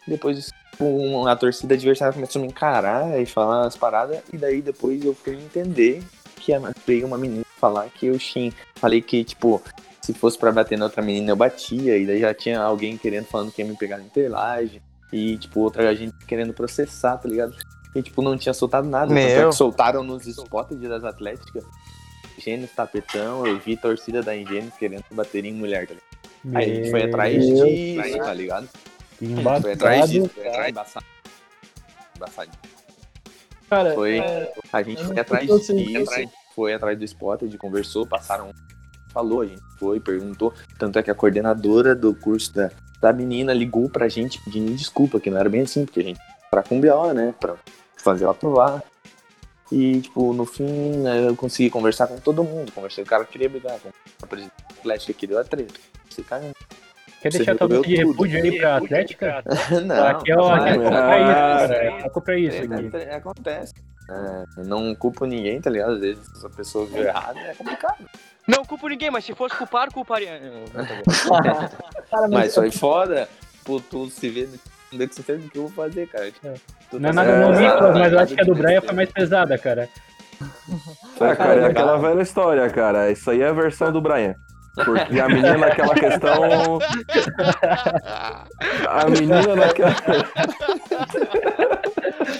[0.06, 0.48] depois
[0.80, 4.22] um- a torcida adversária começou a me encarar e falar as paradas.
[4.32, 6.02] E daí depois eu fui entender
[6.36, 6.50] que
[6.86, 8.50] veio uma menina falar que eu xin.
[8.76, 9.60] Falei que, tipo,
[10.00, 11.98] se fosse pra bater na outra menina eu batia.
[11.98, 14.80] E daí já tinha alguém querendo, falando que ia me pegar na interlagem.
[15.12, 17.54] E, tipo, outra gente querendo processar, tá ligado?
[17.94, 19.12] E, tipo, não tinha soltado nada.
[19.12, 19.52] É Meu.
[19.52, 21.64] soltaram nos spots das Atléticas.
[22.38, 26.56] Gênesis Tapetão, eu vi torcida da Ingênesis querendo bater em mulher, tá ligado?
[26.56, 28.68] Aí a gente foi atrás Meu disso, tá ligado?
[29.60, 30.12] Foi atrás Embaçado.
[30.12, 31.06] disso, foi atrás embaçado.
[32.16, 32.50] Embaçado.
[33.68, 34.18] Cara, Foi.
[34.18, 35.64] é, A gente foi atrás disso,
[36.06, 36.28] sei.
[36.54, 38.50] foi atrás do Spotted, conversou, passaram,
[39.12, 40.54] falou, a gente foi, perguntou.
[40.78, 42.70] Tanto é que a coordenadora do curso da,
[43.00, 46.20] da menina ligou pra gente pedindo desculpa, que não era bem assim, porque a gente
[46.50, 47.56] pra com BO, né, pra
[47.96, 48.82] fazer ela aprovar.
[49.70, 50.64] E, tipo, no fim,
[50.98, 52.72] né, eu consegui conversar com todo mundo.
[52.72, 53.90] Conversei com o cara que queria brigar, com
[54.22, 55.74] a presidente atlética que deu a treta.
[56.10, 56.50] Esse cara,
[57.20, 58.10] Quer deixar tua resolveu nota de tudo.
[58.12, 59.44] repúdio aí pra Atlética?
[59.84, 62.04] não, aqui é o aqui é.
[62.06, 62.96] A culpa é isso É, aqui.
[62.96, 63.74] é, acontece.
[64.08, 65.94] É, eu não culpo ninguém, tá ligado?
[65.94, 68.08] Às vezes se a pessoa viu errado, é complicado.
[68.46, 70.40] Não culpo ninguém, mas se fosse culpar, culparia.
[70.40, 73.28] Não, tá Mas foi foda,
[73.64, 74.48] pô, tu se vê,
[74.92, 76.30] não deu com certeza do que eu vou fazer, cara.
[76.90, 78.94] Tu Não é tá nada É, Nicolas, mas eu acho que a do Brian foi
[78.94, 79.88] mais pesada, cara.
[81.20, 83.10] Ah, cara, é aquela velha história, cara.
[83.10, 84.34] Isso aí é a versão do Brian.
[84.84, 86.78] Porque a menina naquela questão.
[88.88, 89.94] A menina naquela.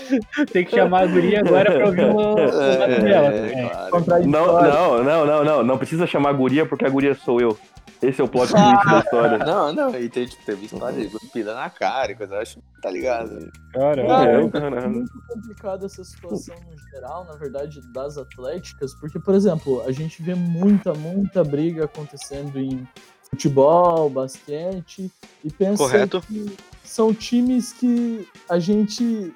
[0.53, 2.37] Tem que chamar a guria agora pra ouvir o, lado
[3.03, 3.29] dela.
[3.29, 4.01] É, também.
[4.05, 4.27] claro.
[4.27, 5.65] Não, não, não, não, não.
[5.65, 7.59] Não precisa chamar a guria porque a guria sou eu.
[8.01, 9.39] Esse é o plot twist da história.
[9.39, 12.59] Não, não, e tem, tipo, teve história de cuspida na cara e coisa, eu acho,
[12.81, 13.51] tá ligado?
[13.73, 19.19] Cara, Cara, É, é muito complicada essa situação no geral, na verdade, das atléticas, porque,
[19.19, 22.87] por exemplo, a gente vê muita, muita briga acontecendo em
[23.29, 25.11] futebol, basquete,
[25.45, 26.21] e pensa Correto.
[26.23, 29.33] que são times que a gente.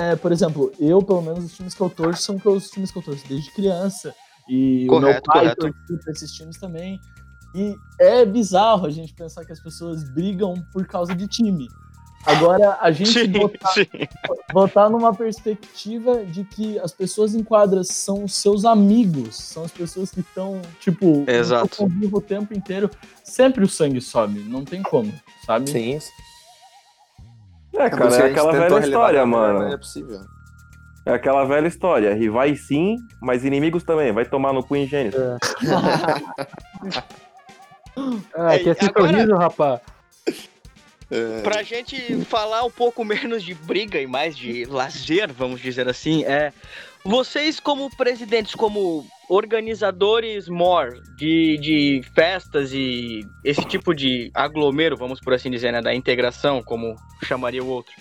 [0.00, 2.98] É, por exemplo, eu, pelo menos, os times que eu torço são os times que
[2.98, 4.14] eu torço desde criança.
[4.48, 5.60] E o meu Correto, pai correto.
[5.60, 7.00] torcia pra esses times também.
[7.54, 11.68] E é bizarro a gente pensar que as pessoas brigam por causa de time.
[12.26, 13.86] Agora, a gente Sim, botar sim.
[14.52, 19.70] botar numa perspectiva de que as pessoas em quadras são os seus amigos, são as
[19.70, 21.84] pessoas que estão, tipo, Exato.
[22.12, 22.90] o tempo inteiro,
[23.24, 25.12] sempre o sangue sobe, não tem como,
[25.46, 25.70] sabe?
[25.70, 25.98] Sim.
[27.86, 29.54] É, cara, que é aquela velha história, melhor mano.
[29.58, 30.20] maneira possível.
[31.06, 32.14] É aquela velha história.
[32.14, 34.12] Rivais sim, mas inimigos também.
[34.12, 35.16] Vai tomar no cu em gênero.
[38.36, 39.80] Ah, Ei, que esse agora- sorriso, rapaz.
[41.10, 45.88] É, Pra gente falar um pouco menos de briga e mais de lazer, vamos dizer
[45.88, 46.52] assim, é.
[47.02, 55.18] Vocês, como presidentes, como organizadores more de, de festas e esse tipo de aglomero, vamos
[55.18, 56.94] por assim dizer, né, da integração, como
[57.24, 57.92] chamaria o outro.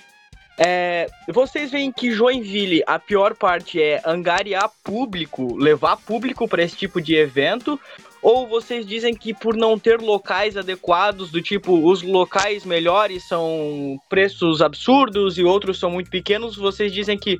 [0.61, 6.75] É, vocês veem que Joinville, a pior parte é angariar público, levar público para esse
[6.75, 7.79] tipo de evento,
[8.21, 13.99] ou vocês dizem que por não ter locais adequados, do tipo, os locais melhores são
[14.09, 17.39] preços absurdos e outros são muito pequenos, vocês dizem que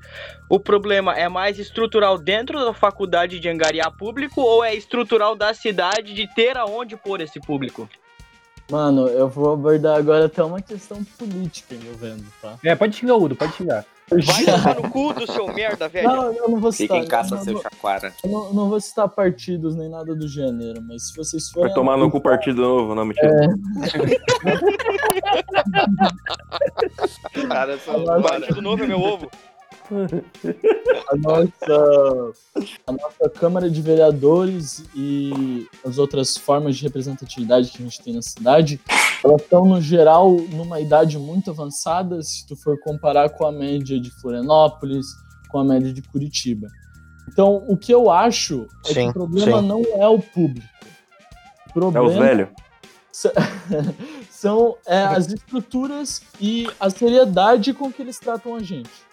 [0.50, 5.54] o problema é mais estrutural dentro da faculdade de angariar público ou é estrutural da
[5.54, 7.90] cidade de ter aonde pôr esse público?
[8.70, 12.58] Mano, eu vou abordar agora até uma questão política envolvendo, tá?
[12.64, 13.84] É, pode xingar, Udo, pode xingar.
[14.10, 16.08] Vai tomar no cu do seu merda, velho.
[16.08, 17.06] Não, eu não vou Fica citar.
[17.06, 18.14] em caça eu seu não, chaquara.
[18.24, 21.68] eu não, não vou citar partidos nem nada do gênero, mas se vocês forem.
[21.68, 23.30] Vai tomar no cu partido novo, não, mentira.
[27.48, 29.30] Cara, são Partido novo é meu ovo.
[31.10, 32.34] A nossa,
[32.86, 38.14] a nossa Câmara de Vereadores e as outras formas de representatividade que a gente tem
[38.14, 38.80] na cidade,
[39.24, 44.00] elas estão, no geral, numa idade muito avançada, se tu for comparar com a média
[44.00, 45.06] de Florianópolis,
[45.50, 46.68] com a média de Curitiba.
[47.28, 49.68] Então, o que eu acho é que Sim, o problema sim.
[49.68, 50.68] não é o público.
[51.68, 52.50] O É problema os velhos.
[54.30, 59.09] são é, as estruturas e a seriedade com que eles tratam a gente.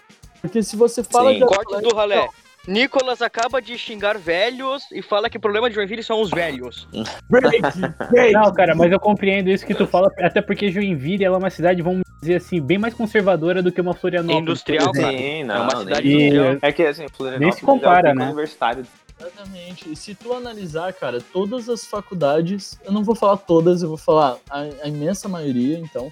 [0.46, 1.38] Porque se você fala Sim.
[1.40, 2.28] de Corte do ralé.
[2.68, 6.88] Nicolas acaba de xingar velhos e fala que o problema de Joinville são os velhos.
[8.32, 11.50] Não, cara, mas eu compreendo isso que tu fala, até porque Joinville ela é uma
[11.50, 14.42] cidade, vamos dizer assim, bem mais conservadora do que uma Florianópolis.
[14.42, 15.16] Industrial, cara.
[15.16, 16.58] Sim, é não, uma nem- cidade E- industrial.
[16.62, 18.24] É que assim, Florianópolis Nem se compara, é né?
[18.24, 18.84] universitário.
[19.18, 19.90] Exatamente.
[19.92, 23.96] E se tu analisar, cara, todas as faculdades, eu não vou falar todas, eu vou
[23.96, 26.10] falar a, a imensa maioria, então,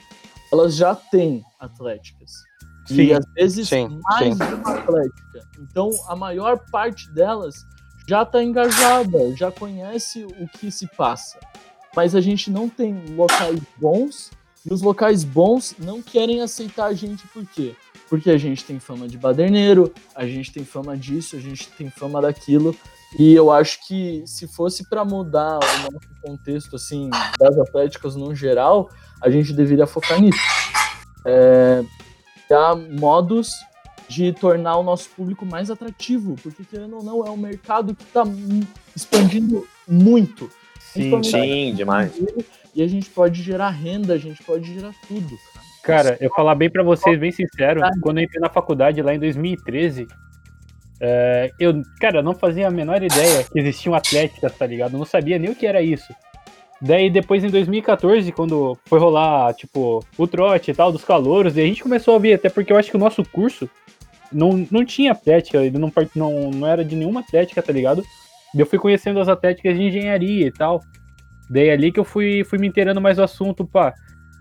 [0.53, 2.45] elas já têm atléticas.
[2.87, 3.03] Sim.
[3.03, 4.45] E às vezes Sim, mais sim.
[4.45, 5.49] de uma atlética.
[5.59, 7.67] Então, a maior parte delas
[8.07, 11.39] já está engajada, já conhece o que se passa.
[11.97, 14.31] Mas a gente não tem locais bons
[14.67, 17.75] e os locais bons não querem aceitar a gente por quê?
[18.09, 21.89] Porque a gente tem fama de baderneiro, a gente tem fama disso, a gente tem
[21.91, 22.75] fama daquilo.
[23.19, 28.35] E eu acho que se fosse para mudar o nosso contexto assim das atléticas no
[28.35, 28.91] geral,
[29.23, 30.39] a gente deveria focar nisso.
[31.27, 31.83] É,
[32.47, 33.53] criar modos
[34.09, 38.03] de tornar o nosso público mais atrativo, porque querendo ou não é um mercado que
[38.03, 38.23] está
[38.95, 40.51] expandindo muito.
[40.79, 42.13] Sim, Sim, demais.
[42.75, 45.37] E a gente pode gerar renda, a gente pode gerar tudo.
[45.83, 46.17] Cara.
[46.21, 50.07] Eu falar bem pra vocês, bem sincero, quando eu entrei na faculdade lá em 2013,
[51.01, 54.95] é, eu, cara, não fazia a menor ideia que existiam atléticas, tá ligado?
[54.95, 56.15] Eu não sabia nem o que era isso.
[56.85, 61.65] Daí depois em 2014, quando foi rolar, tipo, o trote e tal, dos calouros, daí
[61.65, 63.71] a gente começou a ver, até porque eu acho que o nosso curso
[64.31, 68.03] não, não tinha atlética, ele não, não, não era de nenhuma atlética, tá ligado?
[68.55, 70.83] Eu fui conhecendo as atléticas de engenharia e tal.
[71.49, 73.95] Daí ali que eu fui, fui me inteirando mais do assunto, pá.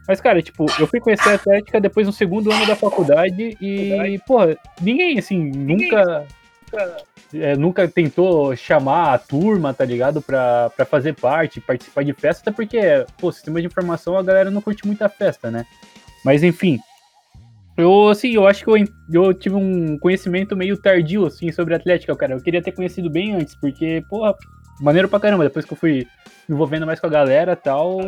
[0.06, 4.20] Mas, cara, tipo, eu fui conhecer a Atlética depois no segundo ano da faculdade e,
[4.28, 6.28] porra, ninguém, assim, nunca.
[7.34, 10.22] É, nunca tentou chamar a turma, tá ligado?
[10.22, 12.80] Pra, pra fazer parte, participar de festa, até porque,
[13.20, 15.66] pô, sistema de informação a galera não curte muita festa, né?
[16.24, 16.80] Mas enfim.
[17.76, 22.16] Eu, assim, eu acho que eu, eu tive um conhecimento meio tardio, assim, sobre Atlética,
[22.16, 22.34] cara.
[22.34, 24.36] Eu queria ter conhecido bem antes, porque, porra,
[24.80, 25.44] maneiro pra caramba.
[25.44, 26.08] Depois que eu fui
[26.48, 28.00] me envolvendo mais com a galera e tal,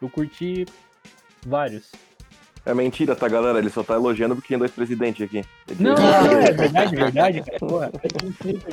[0.00, 0.64] eu curti
[1.46, 1.92] vários.
[2.64, 3.58] É mentira, tá, galera?
[3.58, 5.44] Ele só tá elogiando porque tem dois presidentes aqui.
[5.80, 7.58] Não, é verdade, verdade, cara.
[7.58, 7.92] Porra.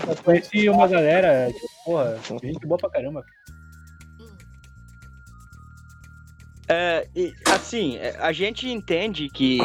[0.08, 3.26] Eu conheci uma galera, tipo, porra, gente boa pra caramba.
[6.68, 9.58] É, e, assim, é, a gente entende que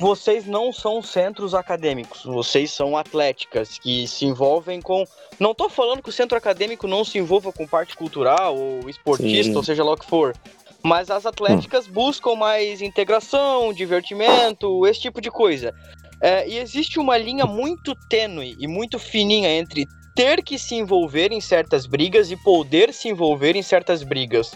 [0.00, 5.04] vocês não são centros acadêmicos, vocês são atléticas que se envolvem com.
[5.38, 9.52] Não tô falando que o centro acadêmico não se envolva com parte cultural ou esportista,
[9.52, 9.56] Sim.
[9.56, 10.34] ou seja lá o que for.
[10.82, 15.74] Mas as atléticas buscam mais integração, divertimento, esse tipo de coisa.
[16.20, 21.30] É, e existe uma linha muito tênue e muito fininha entre ter que se envolver
[21.30, 24.54] em certas brigas e poder se envolver em certas brigas.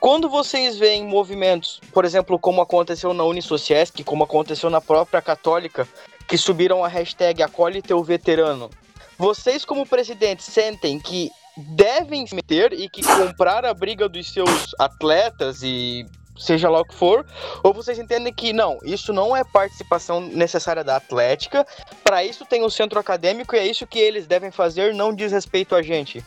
[0.00, 5.86] Quando vocês veem movimentos, por exemplo, como aconteceu na Unisociesc, como aconteceu na própria Católica,
[6.26, 8.68] que subiram a hashtag Acolhe Teu Veterano,
[9.16, 14.74] vocês como presidentes sentem que devem se meter e que comprar a briga dos seus
[14.78, 16.06] atletas e
[16.38, 17.24] seja lá o que for,
[17.62, 21.66] ou vocês entendem que não, isso não é participação necessária da Atlética,
[22.04, 25.32] para isso tem o centro acadêmico e é isso que eles devem fazer, não diz
[25.32, 26.22] respeito a gente.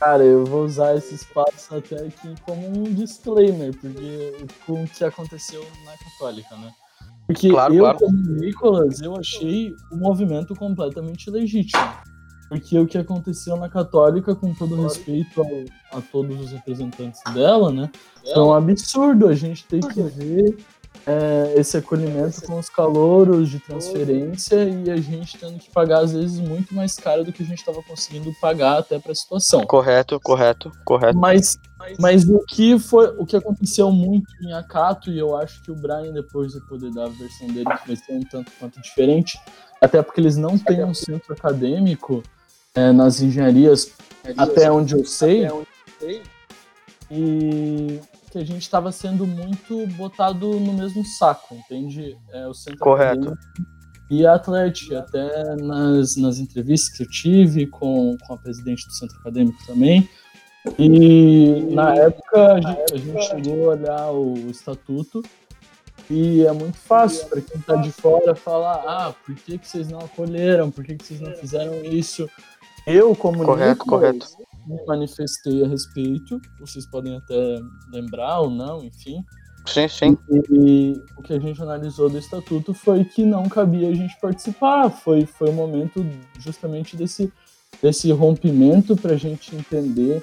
[0.00, 5.04] Cara, eu vou usar esse espaço até aqui como um disclaimer, porque com o que
[5.04, 6.72] aconteceu na Católica, né?
[7.26, 7.98] Porque Claro, eu, claro.
[7.98, 11.82] como Nicolas, eu achei o movimento completamente legítimo.
[12.48, 17.70] Porque o que aconteceu na Católica, com todo respeito ao- a todos os representantes dela,
[17.70, 17.90] né?
[18.24, 20.56] É um absurdo a gente ter que ver
[21.06, 26.12] é, esse acolhimento com os calouros de transferência e a gente tendo que pagar, às
[26.12, 29.64] vezes, muito mais caro do que a gente estava conseguindo pagar até para a situação.
[29.64, 31.16] Correto, correto, correto.
[31.16, 31.58] Mas,
[31.98, 35.74] mas o que foi o que aconteceu muito em Acato, e eu acho que o
[35.74, 39.38] Brian depois vai poder dar a versão dele, que vai ser um tanto quanto diferente,
[39.80, 42.22] até porque eles não têm um centro acadêmico
[42.78, 43.92] é, nas engenharias,
[44.36, 45.48] até onde eu sei,
[47.10, 52.16] e que a gente estava sendo muito botado no mesmo saco, entende?
[52.30, 53.36] É, o centro Correto.
[54.10, 58.92] e a Atlética, até nas, nas entrevistas que eu tive com, com a presidente do
[58.92, 60.08] centro acadêmico também,
[60.78, 65.22] e na época a gente, a gente chegou a olhar o estatuto
[66.10, 69.88] e é muito fácil para quem está de fora falar: ah, por que, que vocês
[69.88, 70.70] não acolheram?
[70.70, 72.28] Por que, que vocês não fizeram isso?
[72.88, 74.26] Eu, como Correto, correto.
[74.66, 76.40] me manifestei a respeito.
[76.58, 77.60] Vocês podem até
[77.92, 79.22] lembrar ou não, enfim.
[79.66, 80.18] Sim, sim.
[80.50, 84.88] E o que a gente analisou do estatuto foi que não cabia a gente participar.
[84.88, 86.04] Foi, foi o momento
[86.38, 87.30] justamente desse,
[87.82, 90.22] desse rompimento para a gente entender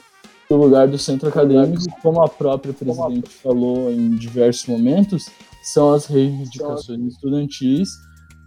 [0.49, 5.29] o lugar do centro acadêmico, como a própria presidente falou em diversos momentos,
[5.63, 7.89] são as reivindicações estudantis.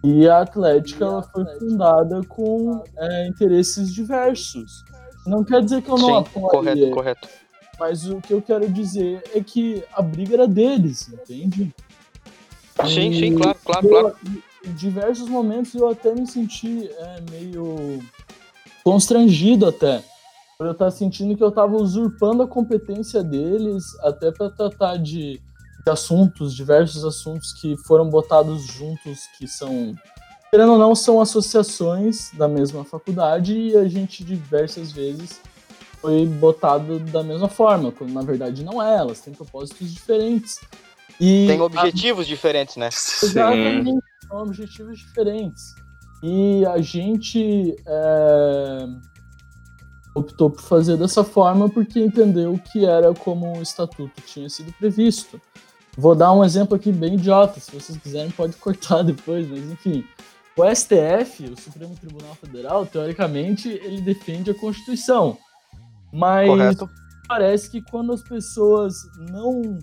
[0.04, 4.84] E a Atlética ela foi fundada com é, interesses diversos.
[5.26, 7.28] Não quer dizer que eu não Sim, apoie correto, correto.
[7.78, 11.74] mas o que eu quero dizer é que a briga era deles, entende?
[12.86, 14.16] Sim, E sim, claro, claro, eu- claro.
[14.64, 18.00] Em diversos momentos eu até me senti é, meio
[18.84, 20.02] constrangido até.
[20.58, 25.34] Por eu estar sentindo que eu estava usurpando a competência deles até para tratar de,
[25.38, 25.47] de
[25.88, 29.94] assuntos, diversos assuntos que foram botados juntos, que são,
[30.50, 35.40] querendo ou não, são associações da mesma faculdade e a gente diversas vezes
[36.00, 40.60] foi botado da mesma forma, quando na verdade não é, elas têm propósitos diferentes.
[41.20, 42.88] E Tem objetivos diferentes, né?
[42.88, 45.74] Exatamente, são objetivos diferentes.
[46.22, 48.88] E a gente é,
[50.14, 55.40] optou por fazer dessa forma porque entendeu que era como o estatuto tinha sido previsto.
[55.98, 60.04] Vou dar um exemplo aqui bem idiota, se vocês quiserem pode cortar depois, mas enfim.
[60.56, 65.36] O STF, o Supremo Tribunal Federal, teoricamente, ele defende a Constituição.
[66.12, 66.88] Mas Correto.
[67.26, 68.94] parece que quando as pessoas
[69.28, 69.78] não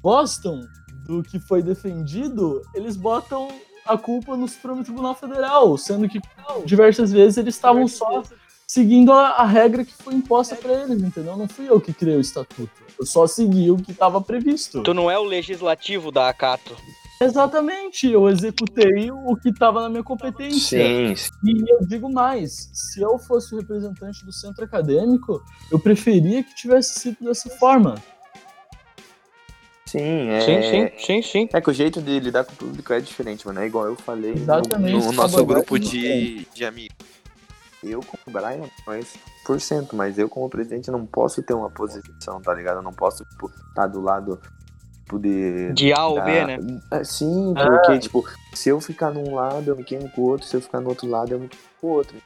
[0.00, 0.60] gostam
[1.06, 3.48] do que foi defendido, eles botam
[3.84, 6.20] a culpa no Supremo Tribunal Federal, sendo que
[6.64, 8.22] diversas vezes eles estavam só
[8.72, 11.36] seguindo a, a regra que foi imposta para eles, entendeu?
[11.36, 12.70] Não fui eu que criei o estatuto.
[13.00, 14.82] Eu só segui o que estava previsto.
[14.82, 16.76] Tu não é o legislativo da Acato.
[17.20, 20.78] Exatamente, eu executei o que estava na minha competência.
[20.78, 26.44] Sim, E eu digo mais, se eu fosse o representante do centro acadêmico, eu preferia
[26.44, 27.96] que tivesse sido dessa forma.
[29.84, 30.40] sim, é.
[30.42, 31.48] Sim, sim, sim, sim.
[31.52, 33.60] É que o jeito de lidar com o público é diferente, mano.
[33.60, 36.48] É igual eu falei no- Exatamente, no, nosso abordagem grupo de, diferente.
[36.54, 36.96] de amigos.
[37.82, 42.40] Eu, como Brian, mais por cento, mas eu, como presidente, não posso ter uma posição,
[42.40, 42.78] tá ligado?
[42.78, 44.40] Eu não posso, tipo, estar do lado
[45.04, 45.72] tipo, de.
[45.72, 46.58] De A ou B, da- né?
[46.90, 50.46] É, Sim, porque, tipo, se eu ficar num lado, eu me queimo com o outro,
[50.46, 52.16] se eu ficar no outro lado, eu me queimo com o outro.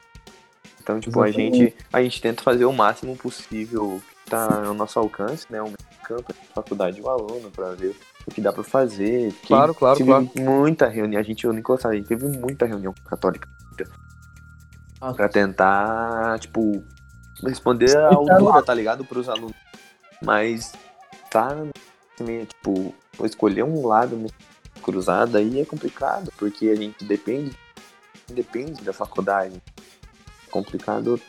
[0.81, 4.99] Então, tipo, a gente, a gente tenta fazer o máximo possível que tá ao nosso
[4.99, 5.63] alcance, né?
[5.63, 5.73] O
[6.03, 7.95] campo, na faculdade, o aluno, pra ver
[8.27, 9.33] o que dá pra fazer.
[9.47, 10.31] Claro, claro, tive claro.
[10.35, 13.49] muita reunião, a gente, eu nem gostava, a gente teve muita reunião católica
[15.05, 16.85] Ah, pra tentar, tipo,
[17.45, 19.57] responder a altura, tá ligado, pros alunos.
[20.25, 20.73] Mas
[21.29, 21.57] tá,
[22.21, 22.95] meio, tipo,
[23.25, 24.31] escolher um lado meio
[24.81, 27.59] cruzado aí é complicado, porque a gente depende,
[28.29, 29.61] depende da faculdade.
[30.47, 31.21] É complicado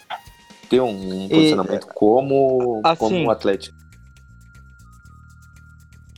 [0.70, 3.76] ter um posicionamento como, assim, como atlético.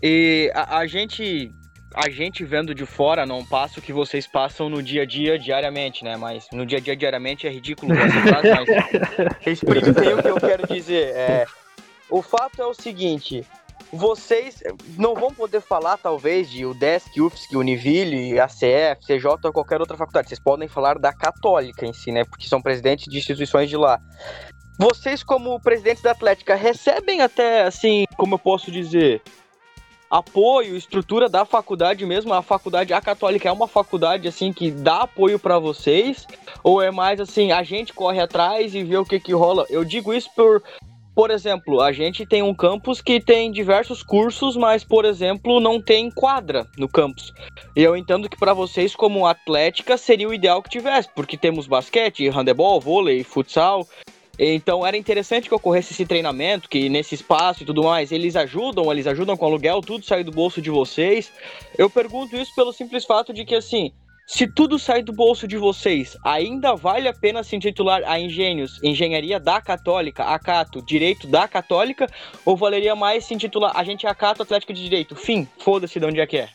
[0.04, 1.55] E a, a gente.
[1.96, 5.40] A gente vendo de fora não passa o que vocês passam no dia a dia
[5.40, 6.18] diariamente, né?
[6.18, 10.68] Mas no dia a dia diariamente é ridículo essa frase, mas o que eu quero
[10.68, 11.16] dizer.
[11.16, 11.46] É,
[12.10, 13.46] o fato é o seguinte:
[13.92, 14.62] vocês
[14.98, 20.28] não vão poder falar, talvez, de UDESC, UFSC, Univille, ACF, CJ ou qualquer outra faculdade.
[20.28, 22.26] Vocês podem falar da Católica em si, né?
[22.26, 24.00] Porque são presidentes de instituições de lá.
[24.78, 29.22] Vocês, como presidentes da Atlética, recebem até, assim, como eu posso dizer,
[30.10, 32.34] apoio, estrutura da faculdade mesmo?
[32.34, 36.28] A faculdade, a Católica é uma faculdade, assim, que dá apoio pra vocês?
[36.64, 39.66] Ou é mais, assim, a gente corre atrás e vê o que que rola?
[39.70, 40.64] Eu digo isso por...
[41.16, 45.82] Por exemplo, a gente tem um campus que tem diversos cursos, mas, por exemplo, não
[45.82, 47.32] tem quadra no campus.
[47.74, 51.68] E eu entendo que para vocês, como atlética, seria o ideal que tivesse, porque temos
[51.68, 53.88] basquete, handebol, vôlei, futsal.
[54.38, 58.92] Então era interessante que ocorresse esse treinamento, que nesse espaço e tudo mais, eles ajudam,
[58.92, 61.32] eles ajudam com aluguel, tudo sai do bolso de vocês.
[61.78, 63.92] Eu pergunto isso pelo simples fato de que, assim,
[64.28, 68.82] se tudo sai do bolso de vocês, ainda vale a pena se intitular a Engenhos,
[68.84, 72.08] Engenharia da Católica, Acato, Direito da Católica,
[72.44, 75.16] ou valeria mais se intitular a gente é Acato Atlético de Direito?
[75.16, 76.50] Fim, foda-se de onde é que é.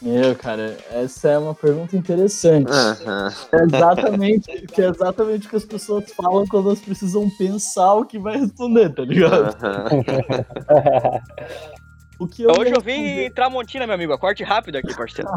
[0.00, 2.70] Meu, cara, essa é uma pergunta interessante.
[2.70, 3.32] Aham.
[3.52, 8.04] É exatamente, que é exatamente o que as pessoas falam quando elas precisam pensar o
[8.04, 9.56] que vai responder, tá ligado?
[9.62, 11.20] aham.
[12.18, 15.30] O que eu Hoje eu vim responder- em Tramontina, meu amigo, corte rápido aqui, parceiro.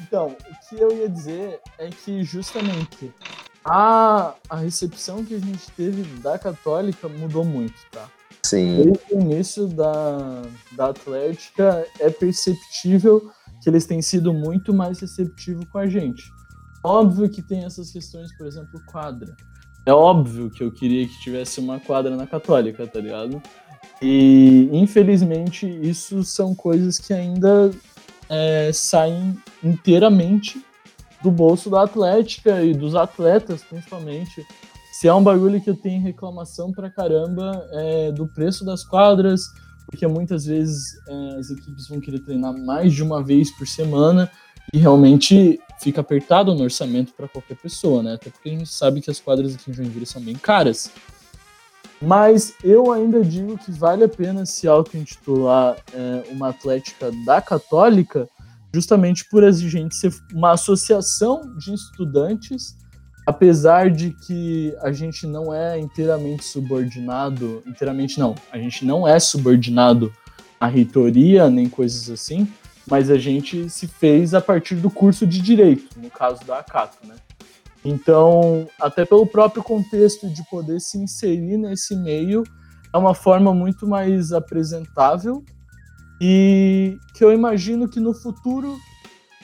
[0.00, 3.12] Então, o que eu ia dizer é que justamente
[3.62, 8.08] a, a recepção que a gente teve da Católica mudou muito, tá?
[8.48, 8.82] Sim.
[8.84, 10.42] Desde o início da,
[10.72, 13.30] da Atlética é perceptível
[13.62, 16.24] que eles têm sido muito mais receptivos com a gente.
[16.82, 19.36] Óbvio que tem essas questões, por exemplo, quadra.
[19.84, 23.42] É óbvio que eu queria que tivesse uma quadra na Católica, tá ligado?
[24.00, 27.70] E infelizmente isso são coisas que ainda
[28.28, 30.64] é, saem inteiramente
[31.22, 34.46] do bolso da Atlética e dos atletas, principalmente.
[34.98, 39.42] Se é um bagulho que eu tenho reclamação pra caramba é do preço das quadras,
[39.86, 44.28] porque muitas vezes é, as equipes vão querer treinar mais de uma vez por semana
[44.74, 48.14] e realmente fica apertado no orçamento para qualquer pessoa, né?
[48.14, 50.90] Até porque a gente sabe que as quadras aqui em Joinville são bem caras.
[52.02, 58.28] Mas eu ainda digo que vale a pena se auto-intitular é, uma atlética da Católica,
[58.74, 62.76] justamente por a gente ser uma associação de estudantes,
[63.28, 69.20] apesar de que a gente não é inteiramente subordinado, inteiramente não, a gente não é
[69.20, 70.10] subordinado
[70.58, 72.48] à reitoria nem coisas assim,
[72.88, 77.06] mas a gente se fez a partir do curso de direito, no caso da Acato,
[77.06, 77.16] né?
[77.84, 82.44] Então, até pelo próprio contexto de poder se inserir nesse meio,
[82.94, 85.44] é uma forma muito mais apresentável
[86.18, 88.78] e que eu imagino que no futuro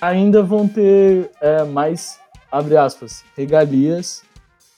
[0.01, 2.19] ainda vão ter é, mais,
[2.55, 4.23] abre aspas, regalias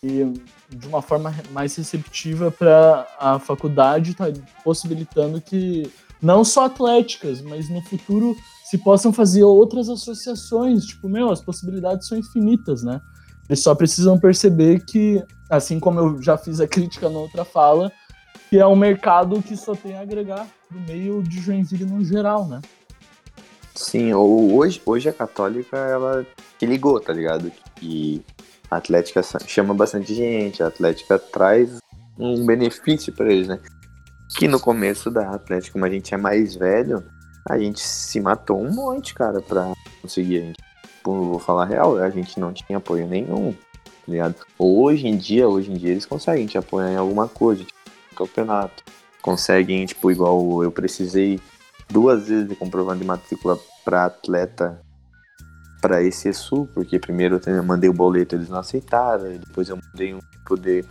[0.03, 0.25] e
[0.71, 4.25] de uma forma mais receptiva para a faculdade, tá
[4.65, 10.87] possibilitando que não só atléticas, mas no futuro se possam fazer outras associações.
[10.87, 12.99] Tipo, meu, as possibilidades são infinitas, né?
[13.47, 17.93] Eles só precisam perceber que, assim como eu já fiz a crítica na outra fala,
[18.49, 22.49] que é um mercado que só tem a agregar no meio de Joinville no geral,
[22.49, 22.63] né?
[23.77, 26.27] Sim, hoje, hoje a Católica, ela
[26.59, 27.53] se ligou, tá ligado?
[27.83, 28.23] E
[28.71, 31.79] a Atlética chama bastante gente, a Atlética traz
[32.19, 33.61] um benefício pra eles, né?
[34.39, 37.05] Que no começo da Atlética, como a gente é mais velho,
[37.47, 39.71] a gente se matou um monte, cara, pra
[40.01, 40.39] conseguir.
[40.39, 40.57] A gente,
[41.05, 44.37] vou falar real, a gente não tinha apoio nenhum, tá ligado?
[44.59, 47.79] Hoje em dia, hoje em dia eles conseguem te apoiar em alguma coisa, tipo,
[48.17, 48.83] campeonato.
[49.21, 51.39] Conseguem, tipo, igual eu precisei
[51.89, 54.81] duas vezes de comprovante de matrícula para atleta
[55.81, 60.15] para esse Sul, porque primeiro eu mandei o boleto, eles não aceitaram, depois eu mandei
[60.15, 60.85] um poder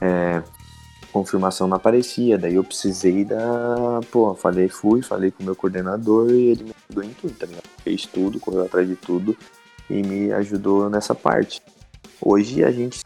[0.00, 0.42] é,
[1.12, 4.00] confirmação não aparecia, daí eu precisei da.
[4.10, 7.46] Pô, falei, fui, falei com o meu coordenador e ele me ajudou em tudo, tá
[7.46, 7.68] ligado?
[7.82, 9.36] Fez tudo, correu atrás de tudo
[9.88, 11.60] e me ajudou nessa parte.
[12.20, 13.02] Hoje a gente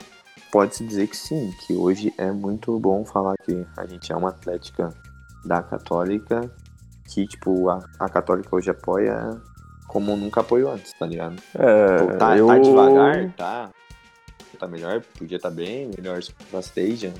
[0.50, 4.30] pode-se dizer que sim, que hoje é muito bom falar que a gente é uma
[4.30, 4.92] atlética
[5.44, 6.50] da Católica,
[7.04, 9.40] que, tipo, a, a Católica hoje apoia
[9.86, 11.36] como nunca apoiou antes, tá ligado?
[11.54, 12.46] É, Pô, tá, eu...
[12.46, 13.70] tá devagar, tá.
[14.58, 16.20] Tá melhor, podia estar tá bem, melhor
[16.60, 17.12] Stage,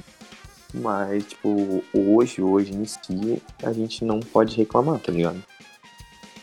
[0.72, 5.43] mas, tipo, hoje, hoje em si, a gente não pode reclamar, tá ligado?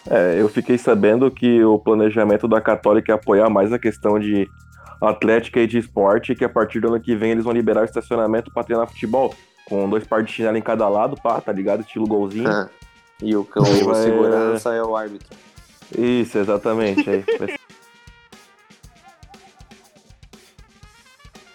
[0.09, 4.47] É, eu fiquei sabendo que o planejamento da Católica é apoiar mais a questão de
[5.01, 7.85] atlética e de esporte, que a partir do ano que vem eles vão liberar o
[7.85, 9.33] estacionamento pra treinar futebol.
[9.65, 11.81] Com dois pares de chinelo em cada lado, pá, tá ligado?
[11.81, 12.49] Estilo golzinho.
[12.49, 12.69] Ah,
[13.21, 15.37] e o cão, vai- segurança é o árbitro.
[15.97, 17.09] Isso, exatamente.
[17.09, 17.23] Aí,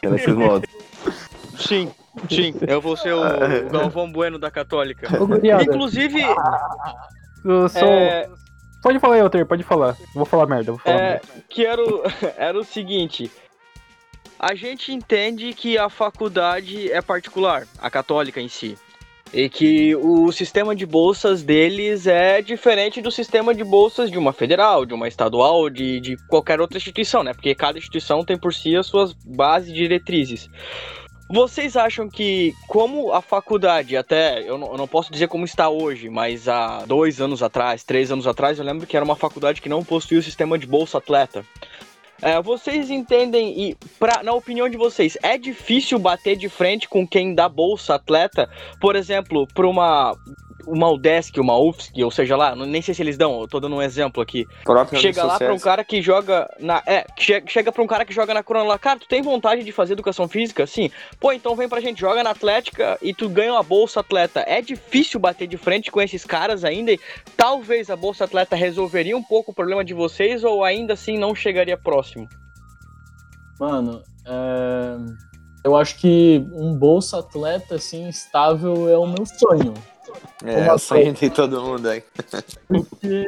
[0.02, 0.68] É nesses modos.
[1.58, 1.90] Sim,
[2.28, 2.54] sim.
[2.66, 5.08] Eu vou ser o, o Galvão Bueno da Católica.
[5.62, 6.20] Inclusive,
[7.44, 7.88] eu sou...
[7.88, 8.28] é,
[8.82, 9.96] Pode falar aí, Alter, pode falar.
[10.14, 11.26] Vou falar merda, vou falar É, merda.
[11.48, 12.02] que era o,
[12.36, 13.30] era o seguinte.
[14.38, 18.76] A gente entende que a faculdade é particular, a católica em si.
[19.34, 24.32] E que o sistema de bolsas deles é diferente do sistema de bolsas de uma
[24.32, 27.34] federal, de uma estadual, de, de qualquer outra instituição, né?
[27.34, 30.48] Porque cada instituição tem por si as suas bases diretrizes.
[31.28, 35.68] Vocês acham que, como a faculdade, até eu não, eu não posso dizer como está
[35.68, 39.60] hoje, mas há dois anos atrás, três anos atrás, eu lembro que era uma faculdade
[39.60, 41.44] que não possuía o sistema de bolsa atleta.
[42.24, 47.06] É, vocês entendem, e pra, na opinião de vocês, é difícil bater de frente com
[47.06, 48.48] quem dá bolsa atleta?
[48.80, 50.16] Por exemplo, para uma,
[50.66, 53.60] uma UDESC, uma UFSC, ou seja lá, não- nem sei se eles dão, eu tô
[53.60, 54.46] dando um exemplo aqui.
[54.64, 56.82] Próprio Chega lá pra um cara que joga na.
[56.86, 59.62] É, che- chega pra um cara que joga na Corona lá, cara, tu tem vontade
[59.64, 60.66] de fazer educação física?
[60.66, 60.90] Sim.
[61.20, 64.44] Pô, então vem pra gente, joga na Atlética e tu ganha uma bolsa atleta.
[64.46, 67.00] É difícil bater de frente com esses caras ainda e
[67.36, 71.34] talvez a bolsa atleta resolveria um pouco o problema de vocês ou ainda assim não
[71.34, 72.28] chegaria próximo.
[73.58, 74.96] Mano, é,
[75.64, 79.74] eu acho que um bolsa atleta assim estável é o meu sonho.
[80.44, 82.02] É, o sonho de todo mundo aí.
[82.68, 83.24] Porque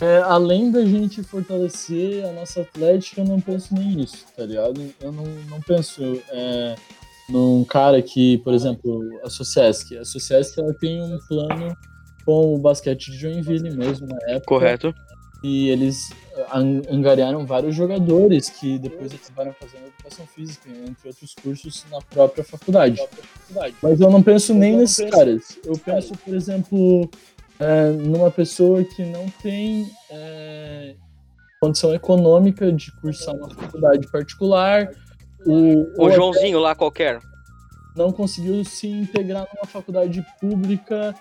[0.00, 4.80] é, além da gente fortalecer a nossa atlética, eu não penso nem nisso, tá ligado?
[5.00, 6.74] Eu não, não penso é,
[7.28, 9.96] num cara que, por exemplo, a Sociesc.
[9.98, 11.76] A Sociesc ela tem um plano
[12.24, 14.46] com o basquete de Joinville mesmo na época.
[14.46, 14.94] Correto?
[15.42, 16.10] E eles
[16.52, 22.44] an- angariaram vários jogadores que depois acabaram fazendo educação física, entre outros cursos na própria
[22.44, 23.00] faculdade.
[23.82, 25.58] Mas eu não penso nem nesses caras.
[25.64, 27.08] Eu penso, por exemplo,
[27.58, 30.94] é, numa pessoa que não tem é,
[31.60, 34.90] condição econômica de cursar uma faculdade particular.
[35.46, 37.18] O, O Joãozinho lá qualquer.
[37.96, 41.14] não conseguiu se integrar numa faculdade pública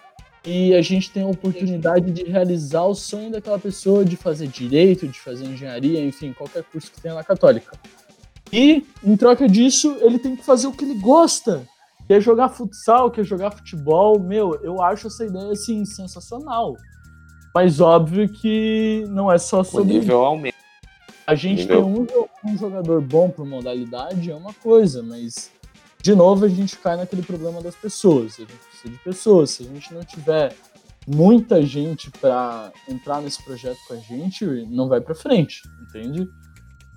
[0.52, 5.08] e a gente tem a oportunidade de realizar o sonho daquela pessoa de fazer direito,
[5.08, 7.78] de fazer engenharia, enfim, qualquer curso que tenha na católica.
[8.52, 11.62] E, em troca disso, ele tem que fazer o que ele gosta.
[12.08, 14.20] Quer jogar futsal, quer jogar futebol.
[14.20, 16.76] Meu, eu acho essa ideia, assim, sensacional.
[17.54, 20.58] Mas óbvio que não é só O sobre nível aumenta.
[21.28, 22.08] a gente Entendeu?
[22.08, 25.52] tem um, um jogador bom por modalidade é uma coisa, mas
[26.10, 28.34] de novo a gente cai naquele problema das pessoas.
[28.34, 29.52] A gente precisa de pessoas.
[29.52, 30.56] Se a gente não tiver
[31.08, 36.28] muita gente para entrar nesse projeto com a gente, não vai para frente, entende?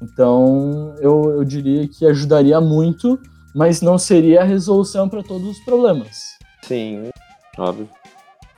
[0.01, 3.21] Então eu, eu diria que ajudaria muito,
[3.55, 6.39] mas não seria a resolução para todos os problemas.
[6.63, 7.11] Sim,
[7.59, 7.91] óbvio.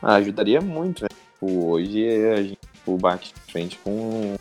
[0.01, 1.09] Ah, ajudaria muito, né?
[1.09, 4.37] Tipo, hoje a gente tipo, bate de frente com.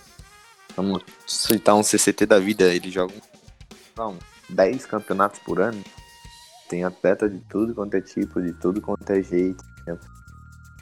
[0.76, 3.18] Vamos citar um CCT da vida, eles jogam
[3.97, 4.18] não,
[4.49, 5.84] 10 campeonatos por ano.
[6.70, 9.64] Tem atleta de tudo quanto é tipo, de tudo quanto é jeito.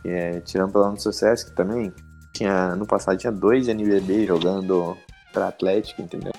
[0.05, 1.93] E, é, tirando pelo ano do sucesso que também
[2.33, 2.75] tinha.
[2.75, 4.97] No passado tinha dois NBB jogando
[5.33, 6.31] pra Atlético, entendeu?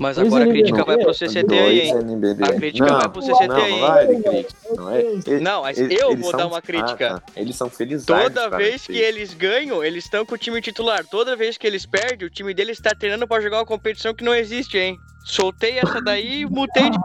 [0.00, 1.94] Mas agora a é, crítica não, vai pro CCT dois aí, hein?
[1.98, 2.42] NBB.
[2.44, 4.60] A crítica não, vai pro CCT não, aí, Não, vai crítica.
[4.74, 7.16] Não, é, ele- Não, mas eles- eu eles vou são- dar uma crítica.
[7.16, 7.22] Ah, tá.
[7.36, 8.06] Eles são felizes.
[8.06, 11.04] Toda vez que eles ganham, eles estão com o time titular.
[11.06, 14.24] Toda vez que eles perdem, o time deles está treinando pra jogar uma competição que
[14.24, 14.96] não existe, hein?
[15.22, 16.98] Soltei essa daí e mutei de.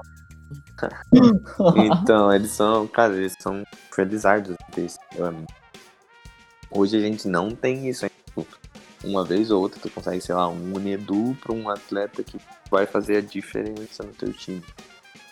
[2.01, 4.55] Então, eles são, cara, eles são felizardos
[5.17, 5.45] um,
[6.71, 8.05] Hoje a gente não tem isso.
[8.27, 8.45] Tipo,
[9.03, 12.37] Uma vez ou outra tu consegue, sei lá, um Unedu pra um atleta que
[12.69, 14.63] vai fazer a diferença no teu time.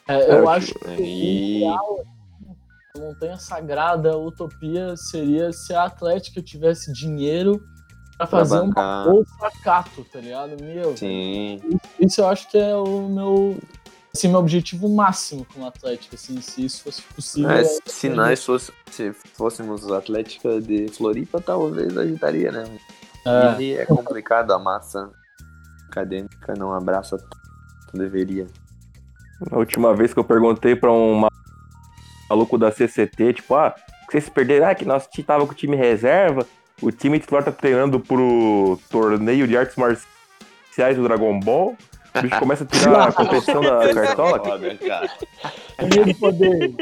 [0.07, 6.41] É, eu acho que o E a montanha sagrada, a utopia seria se a Atlética
[6.41, 7.59] tivesse dinheiro
[8.17, 9.05] pra Pra fazer uma bancar.
[9.05, 10.55] bolsa cato, tá ligado?
[10.61, 11.59] Meu, sim,
[11.99, 13.57] isso eu acho que é o meu,
[14.15, 17.49] assim, meu objetivo máximo com Atlética, assim, se isso fosse possível.
[17.49, 22.77] mas é- se nós fosse, se fôssemos o Atlética de Floripa, talvez ajudaria, né?
[23.25, 25.09] é, E é complicado, a massa
[25.89, 28.45] acadêmica não abraça tanto, deveria.
[29.51, 31.29] A última vez que eu perguntei pra um ma-
[32.29, 33.73] maluco da CCT, tipo, ah,
[34.09, 34.67] vocês perderam?
[34.67, 36.45] Ah, que nós tava com o time reserva,
[36.81, 41.75] o time titular tá treinando pro torneio de artes marciais do Dragon Ball.
[42.15, 44.39] O bicho começa a tirar a competição da cartola.
[44.43, 45.09] Foda, cara.
[45.77, 46.75] Torneio do poder.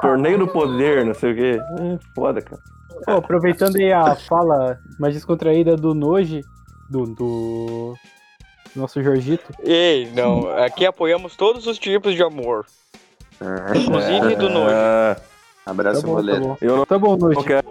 [0.00, 1.60] Torneio do poder, não sei o quê.
[1.80, 2.60] É foda, cara.
[3.04, 6.42] Pô, aproveitando aí a fala mais descontraída do Noji,
[6.90, 7.94] do, do
[8.76, 9.52] nosso Jorgito.
[9.62, 12.66] Ei, não, aqui apoiamos todos os tipos de amor.
[13.74, 14.74] Inclusive do nojo.
[14.74, 15.16] Ah,
[15.64, 16.56] Abraço, Tá bom, tá bom.
[16.60, 17.36] eu não Tá bom, Noji.
[17.36, 17.66] não quero.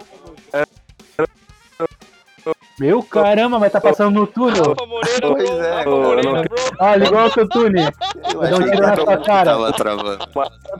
[2.80, 4.70] Meu caramba, mas tá passando no túnel.
[4.70, 6.56] Rafa Moreira, Pois é, Rafa eu Moreira, não- bro.
[6.80, 7.82] Ah, ligou o autotune.
[8.32, 9.50] Eu Dá um tiro na sua cara.
[9.50, 10.26] tava travando.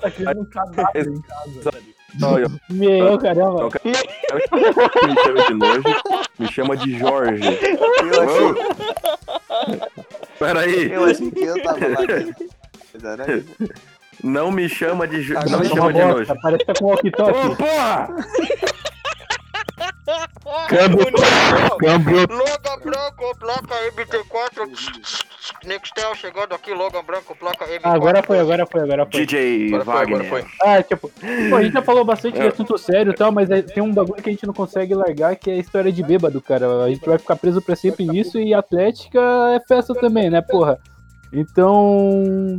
[0.00, 1.82] Tá criando um cadáver em casa.
[2.70, 3.68] Meu caramba.
[5.06, 5.82] me chama de nojo,
[6.38, 7.58] me chama de Jorge.
[10.38, 11.96] Peraí, eu achei que eu tava lá.
[12.94, 13.48] Mas era isso.
[14.24, 16.34] não me chama de Tá, não me Tá chama de bosta, nojo.
[16.42, 17.56] parece que tá com Ô, walkie-talkie.
[17.56, 18.08] porra!
[20.68, 21.06] Câmbio.
[21.78, 22.20] Câmbio.
[22.28, 25.20] Logan Branco, placa MT4.
[25.64, 27.80] Nextel chegando aqui, Logan Branco, placa MT4.
[27.84, 29.26] Ah, agora foi, agora foi, agora foi.
[29.26, 30.28] DJ Agora foi, agora Wagner.
[30.28, 30.44] foi.
[30.62, 31.08] Ah, tipo,
[31.50, 32.48] pô, a gente já falou bastante de É.
[32.48, 35.36] assunto sério e tal, mas é- tem um bagulho que a gente não consegue largar,
[35.36, 36.84] que é a história de bêbado, cara.
[36.84, 39.20] A gente vai ficar preso pra sempre nisso e Atlética
[39.54, 40.78] é festa também, né, porra?
[41.32, 42.58] Então.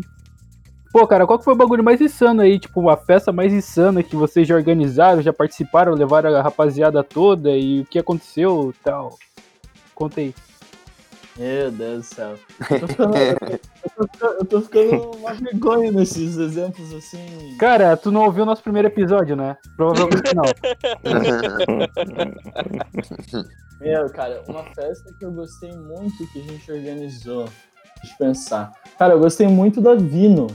[0.92, 2.60] Pô, cara, qual que foi o bagulho mais insano aí?
[2.60, 7.52] Tipo, a festa mais insana que vocês já organizaram, já participaram, levaram a rapaziada toda
[7.52, 9.18] e o que aconteceu e tal?
[9.96, 10.36] Conta aí.
[11.38, 12.36] Meu Deus do céu.
[12.70, 13.38] Eu tô ficando, eu
[13.96, 17.56] tô ficando- eu tô ficando uma vergonha nesses exemplos assim.
[17.58, 19.56] Cara, tu não ouviu o nosso primeiro episódio, né?
[19.78, 20.44] Provavelmente não.
[23.80, 27.46] Meu, cara, uma festa que eu gostei muito que a gente organizou.
[28.02, 28.72] Deixa eu pensar.
[29.00, 30.48] Cara, eu gostei muito da Vino.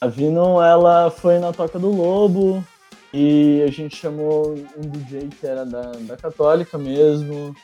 [0.00, 2.64] A Vino, ela foi na Toca do Lobo
[3.12, 7.54] e a gente chamou um DJ que era da, da Católica mesmo.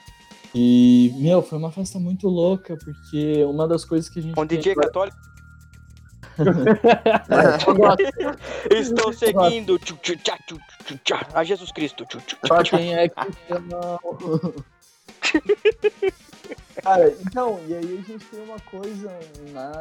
[0.55, 4.39] E, meu, foi uma festa muito louca, porque uma das coisas que a gente.
[4.39, 5.16] Um DJ católico.
[7.66, 8.03] Eu gosto.
[8.70, 12.05] Estou seguindo tchu, tchu, tchá, tchu, tchu, tchá, a Jesus Cristo.
[12.07, 12.18] tchu,
[12.70, 14.09] quem é cristão.
[16.83, 19.11] Cara, então, e aí a gente tem uma coisa
[19.53, 19.72] na,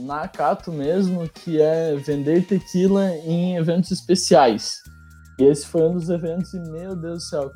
[0.00, 4.80] na Cato mesmo, que é vender tequila em eventos especiais.
[5.38, 7.52] E esse foi um dos eventos e, meu Deus do céu,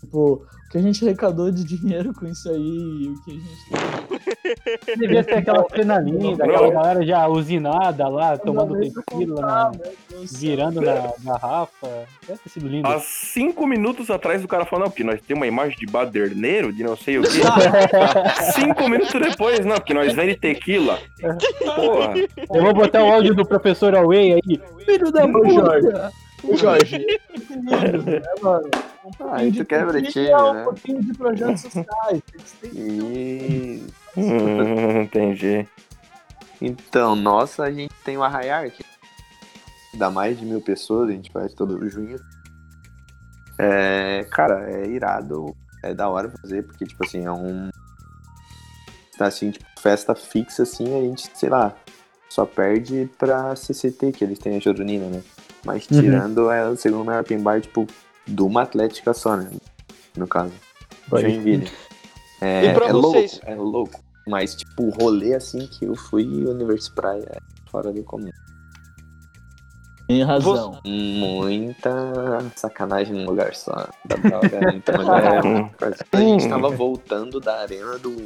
[0.00, 3.34] tipo, o que a gente arrecadou de dinheiro com isso aí, e o que a
[3.34, 10.26] gente Devia ser aquela cena linda, aquela galera já usinada lá, tomando tequila, contar, do
[10.26, 10.38] céu.
[10.40, 12.06] virando na garrafa.
[12.26, 12.88] Deve ter sido lindo.
[12.88, 16.72] Há cinco minutos atrás o cara falou, não, porque nós temos uma imagem de baderneiro,
[16.72, 17.28] de não sei o quê.
[18.54, 20.98] cinco minutos depois, não, porque nós vende tequila.
[21.76, 22.14] Porra.
[22.52, 24.60] Eu vou botar o áudio do professor Away aí.
[24.84, 25.50] Filho da puta!
[25.50, 26.25] Jorge.
[26.54, 28.70] Jorge, que lindo, né, mano?
[29.04, 30.64] Um Ah, pouquinho isso de quebra tequila, time, Um né?
[30.64, 32.22] pouquinho de projetos sociais.
[32.60, 33.86] Que E...
[34.16, 35.66] Hum, entendi.
[36.60, 38.84] Então, nossa, a gente tem o Arraiar que
[39.96, 42.18] dá mais de mil pessoas, a gente faz todo junho.
[43.58, 47.70] É, cara, é irado, é da hora fazer, porque, tipo assim, é um.
[49.18, 51.74] Assim, tipo, festa fixa, assim, a gente, sei lá,
[52.28, 55.22] só perde pra CCT, que eles têm a Joronina, né?
[55.66, 56.00] Mas Uhum.
[56.00, 57.86] tirando, é o segundo maior open bar, tipo,
[58.26, 59.50] de uma atlética só, né?
[60.16, 60.52] No caso.
[61.10, 61.70] Pode Joinville.
[62.40, 63.32] É, E pra é vocês?
[63.32, 64.00] louco, é louco.
[64.28, 67.38] Mas, tipo, o rolê assim que eu fui Universo Praia é
[67.70, 68.30] fora do comum.
[70.08, 70.80] Tem razão.
[70.84, 71.90] Muita
[72.54, 73.88] sacanagem num lugar só.
[74.04, 75.70] Da droga, muita mulher.
[76.12, 78.24] A gente tava voltando da arena do.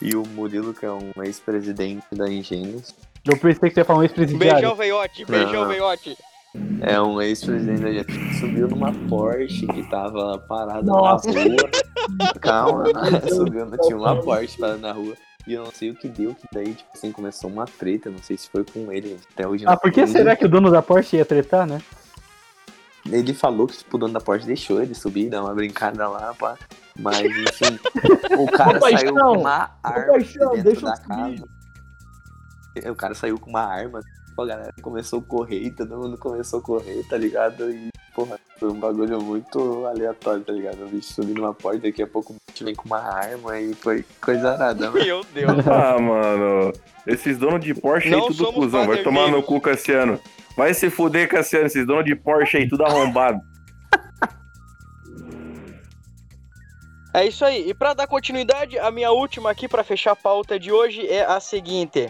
[0.00, 2.94] E o Murilo, que é um ex-presidente da Engenhos,
[3.26, 4.54] Eu pensei que você ia falar um ex-presidiário.
[4.60, 5.24] Beijão, veiote.
[5.24, 6.16] Beijão, veiote.
[6.80, 11.30] É um ex-presidente da subiu numa Porsche que tava parada Nossa.
[11.30, 11.70] na rua.
[12.40, 12.84] Calma,
[13.28, 15.14] subiu, tinha uma Porsche parada na rua.
[15.46, 18.18] E eu não sei o que deu, que daí, tipo assim, começou uma treta, não
[18.18, 20.82] sei se foi com ele, até hoje Ah, por que será que o dono da
[20.82, 21.80] Porsche ia tretar, né?
[23.10, 26.34] Ele falou que tipo, o dono da Porsche deixou ele subir, dar uma brincada lá,
[26.34, 26.56] pá.
[26.98, 27.78] Mas, enfim,
[28.36, 31.44] o cara paixão, saiu com uma arma paixão, dentro da casa.
[32.90, 34.00] O cara saiu com uma arma,
[34.38, 37.70] tipo, a galera começou a correr e todo mundo começou a correr, tá ligado?
[37.70, 40.84] E, porra, foi um bagulho muito aleatório, tá ligado?
[40.84, 43.74] O bicho subiu numa porta, daqui a pouco o bicho vem com uma arma e
[43.74, 45.04] foi coisa arada, mano.
[45.04, 45.48] Meu Deus.
[45.68, 46.72] Ah, mano.
[47.06, 48.86] Esses donos de Porsche aí, tudo cuzão.
[48.86, 50.20] Vai tomar no cu, Cassiano.
[50.56, 51.66] Vai se fuder, Cassiano.
[51.66, 53.40] Esses donos de Porsche aí, tudo arrombado.
[57.14, 57.68] É isso aí.
[57.68, 61.24] E pra dar continuidade, a minha última aqui pra fechar a pauta de hoje é
[61.24, 62.08] a seguinte.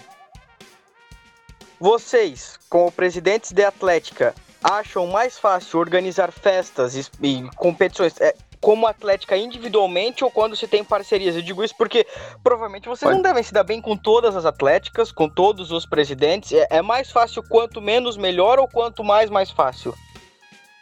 [1.80, 8.86] Vocês, como presidentes de Atlética, acham mais fácil organizar festas e, e competições é, como
[8.86, 11.36] Atlética individualmente ou quando se tem parcerias?
[11.36, 12.06] Eu digo isso porque
[12.42, 13.14] provavelmente vocês Pode.
[13.14, 16.52] não devem se dar bem com todas as Atléticas, com todos os presidentes.
[16.52, 19.94] É, é mais fácil quanto menos melhor ou quanto mais mais fácil?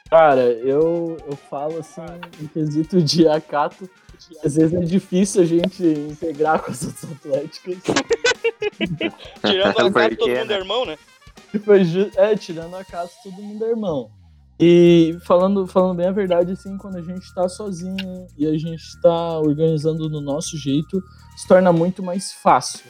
[0.09, 2.01] Cara, eu, eu falo assim,
[2.41, 3.91] em quesito de acato,
[4.45, 7.77] às vezes é difícil a gente integrar com as outras atléticas.
[9.45, 10.55] Tirando a Porque, todo mundo né?
[10.55, 10.99] é irmão, né?
[11.64, 14.11] Foi ju- é, tirando a casa, todo mundo é irmão.
[14.59, 18.83] E falando, falando bem a verdade, assim, quando a gente tá sozinho e a gente
[19.03, 21.03] tá organizando do nosso jeito,
[21.37, 22.87] se torna muito mais fácil.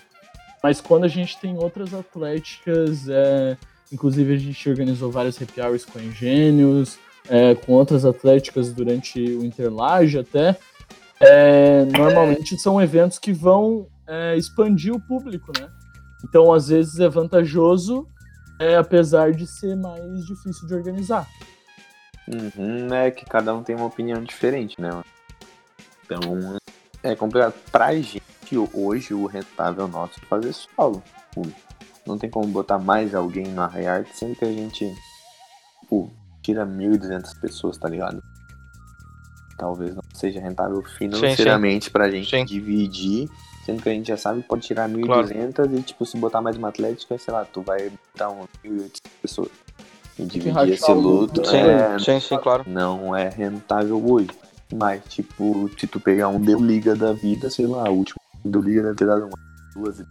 [0.62, 3.56] Mas quando a gente tem outras atléticas, é,
[3.92, 6.98] inclusive a gente organizou vários happy hours com Engênios,
[7.28, 10.56] é, com outras atléticas durante o Interlage até,
[11.20, 15.68] é, normalmente são eventos que vão é, expandir o público, né?
[16.24, 18.06] Então, às vezes é vantajoso
[18.58, 21.26] é, apesar de ser mais difícil de organizar.
[22.28, 24.90] Uhum, é que cada um tem uma opinião diferente, né?
[26.04, 26.20] Então,
[27.02, 27.54] é complicado.
[27.70, 28.22] Pra gente,
[28.72, 31.02] hoje, o rentável nosso é fazer solo.
[32.06, 34.92] Não tem como botar mais alguém no Arraiarte, sendo que a gente,
[35.88, 36.08] pô,
[36.42, 38.22] tira 1.200 pessoas, tá ligado?
[39.56, 42.44] Talvez não seja rentável financeiramente pra gente Sim.
[42.44, 43.28] dividir,
[43.64, 46.56] sendo que a gente já sabe que pode tirar 1.200 e, tipo, se botar mais
[46.56, 48.90] uma atlética, sei lá, tu vai botar um 1.800
[49.22, 49.48] pessoas.
[50.18, 51.42] E dividir esse luto.
[51.54, 52.64] é, sim, sim, claro.
[52.66, 54.30] não é rentável hoje.
[54.74, 58.60] Mas, tipo, se tu pegar um Deu Liga da vida, sei lá, o último Deu
[58.60, 60.06] Liga deve ter dado umas duas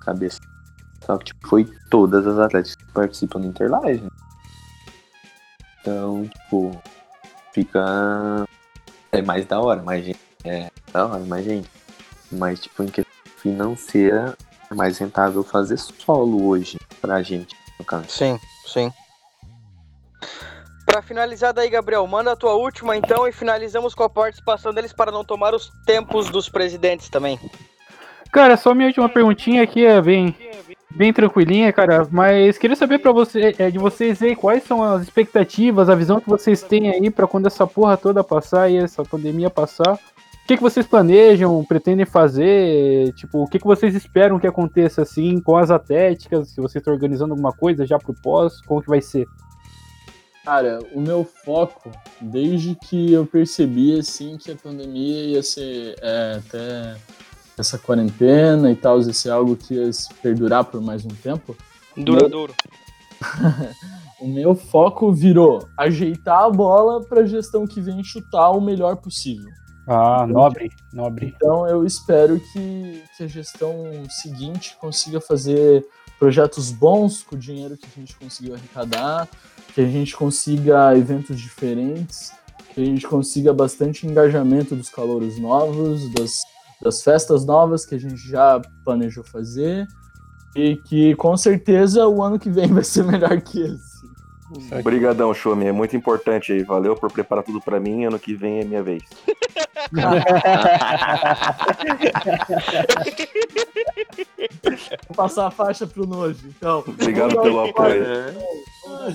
[0.00, 0.40] cabeças.
[1.04, 4.00] Só que, tipo, foi todas as atletas que participam do Interlaje.
[4.00, 4.10] né?
[5.80, 6.80] Então, tipo,
[7.52, 8.46] fica.
[9.12, 10.20] É mais da hora, mais gente.
[10.44, 11.68] É da hora, mais gente.
[12.30, 14.36] Mas, tipo, em questão financeira,
[14.70, 18.08] é mais rentável fazer solo hoje pra gente, no caso.
[18.08, 18.92] Sim, sim.
[20.86, 24.92] Pra finalizar daí, Gabriel, manda a tua última então e finalizamos com a participação deles
[24.92, 27.38] para não tomar os tempos dos presidentes também.
[28.32, 30.36] Cara, só minha última perguntinha aqui é bem,
[30.90, 32.06] bem tranquilinha, cara.
[32.10, 36.20] Mas queria saber para você, é, de vocês aí quais são as expectativas, a visão
[36.20, 39.94] que vocês têm aí para quando essa porra toda passar e essa pandemia passar.
[39.94, 43.12] O que, que vocês planejam, pretendem fazer?
[43.14, 46.50] Tipo, o que, que vocês esperam que aconteça assim com as atléticas?
[46.50, 49.28] Se vocês estão organizando alguma coisa já pro pós, como que vai ser?
[50.44, 56.38] Cara, o meu foco, desde que eu percebi assim que a pandemia ia ser é,
[56.38, 56.96] até
[57.60, 61.56] essa quarentena e tal, ia ser algo que ia se perdurar por mais um tempo,
[61.96, 62.54] Duradouro.
[64.20, 68.96] o meu foco virou ajeitar a bola para a gestão que vem chutar o melhor
[68.96, 69.50] possível.
[69.86, 71.34] Ah, nobre, nobre.
[71.34, 73.74] Então eu espero que, que a gestão
[74.08, 75.84] seguinte consiga fazer
[76.18, 79.26] projetos bons com o dinheiro que a gente conseguiu arrecadar,
[79.74, 82.32] que a gente consiga eventos diferentes,
[82.74, 86.42] que a gente consiga bastante engajamento dos calouros novos, das,
[86.82, 89.86] das festas novas que a gente já planejou fazer,
[90.54, 94.00] e que com certeza o ano que vem vai ser melhor que esse.
[94.80, 95.66] Obrigadão, Chomi.
[95.66, 96.64] É muito importante aí.
[96.64, 98.04] Valeu por preparar tudo pra mim.
[98.04, 99.04] Ano que vem é minha vez.
[105.06, 106.82] Vou passar a faixa pro Nojo, então.
[106.86, 108.04] Obrigado pelo apoio.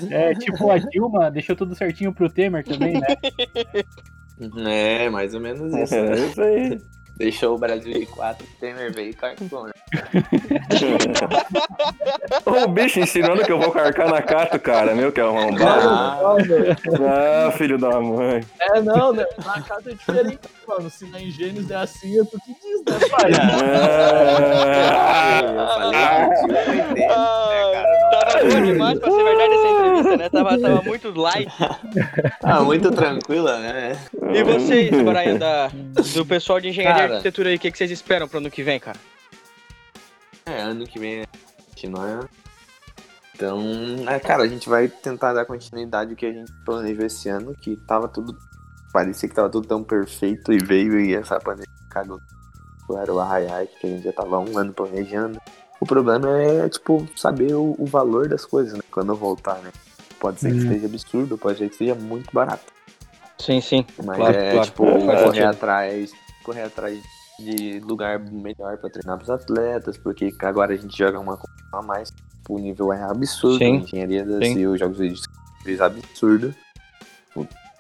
[0.10, 3.08] É tipo a Dilma, deixou tudo certinho pro Temer também, né?
[4.68, 5.96] É, mais ou menos isso.
[5.96, 6.28] É né?
[6.28, 6.82] isso aí.
[7.18, 9.72] Deixou o Brasil de 4, Temer veio e carcou, né?
[12.46, 14.94] o bicho ensinando que eu vou carcar na cata, cara.
[14.94, 15.90] Meu, que arrombado.
[15.90, 16.36] Ah,
[17.48, 18.44] Ah, filho da mãe.
[18.60, 19.26] É, não, né?
[19.46, 20.90] Na casa é diferente, mano.
[20.90, 23.32] Se na Engênios é assim, é tu que diz, né, pai?
[25.38, 27.08] Ah, eu falei, o tio não entende, né,
[27.72, 27.86] cara?
[28.12, 29.54] Tava boa demais pra ser verdade
[30.00, 30.30] entrevista, né?
[30.30, 31.52] Tava, tava muito light.
[32.44, 33.98] Ah, muito tranquila, né?
[34.34, 37.14] E vocês, Brian, da, do pessoal de engenharia e Cara.
[37.16, 38.98] arquitetura aí, o que, que vocês esperam pro ano que vem, cara?
[40.46, 41.26] É, ano que vem é
[41.70, 42.30] continuar.
[43.34, 43.62] Então,
[44.08, 47.54] é, cara, a gente vai tentar dar continuidade ao que a gente planejou esse ano,
[47.54, 48.38] que tava tudo.
[48.94, 52.20] Parecia que tava tudo tão perfeito e veio e essa pandemia cagou.
[52.98, 55.38] Era o Arraiai, que a gente já tava um ano planejando.
[55.80, 58.82] O problema é, tipo, saber o, o valor das coisas, né?
[58.90, 59.72] Quando eu voltar, né?
[60.20, 60.64] Pode ser que Hum.
[60.64, 62.74] esteja absurdo, pode ser que esteja muito barato.
[63.40, 63.86] Sim, sim.
[64.04, 64.66] Mas Claro, é, claro.
[64.66, 65.46] tipo, Faz correr sentido.
[65.46, 66.12] atrás,
[66.44, 67.00] correr atrás
[67.40, 71.82] de lugar melhor pra treinar pros atletas, porque agora a gente joga uma coisa a
[71.82, 72.14] mais,
[72.50, 73.66] o nível é absurdo, Sim.
[73.66, 74.54] a engenharia da Sim.
[74.54, 76.56] CIO, jogos de absurdo.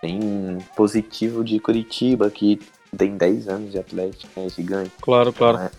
[0.01, 2.59] Tem positivo de Curitiba, que
[2.95, 4.91] tem 10 anos de atlética, é gigante.
[5.01, 5.71] Claro, claro.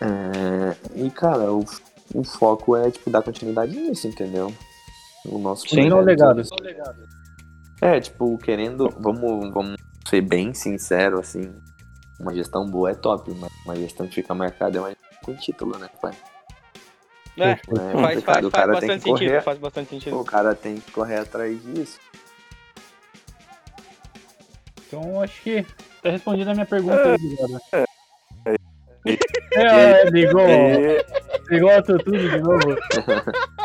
[0.00, 1.64] É, e cara, o
[2.14, 4.52] o foco é, tipo, dar continuidade nisso, entendeu?
[5.24, 6.42] O nosso Sim, é o legado.
[7.80, 9.76] É, tipo, querendo, vamos, vamos
[10.08, 11.54] ser bem sincero, assim,
[12.20, 15.78] uma gestão boa é top, mas uma gestão que fica marcada é uma com título,
[15.78, 16.12] né, pai?
[17.38, 19.18] É, É faz, faz, o faz cara tem bastante que correr.
[19.28, 20.20] sentido, faz bastante sentido.
[20.20, 21.98] O cara tem que correr atrás disso.
[24.86, 25.66] Então acho que
[26.02, 27.60] tá respondida a minha pergunta aí, ligado?
[29.56, 30.46] É, ligou,
[31.50, 32.76] ligou a tudo de novo.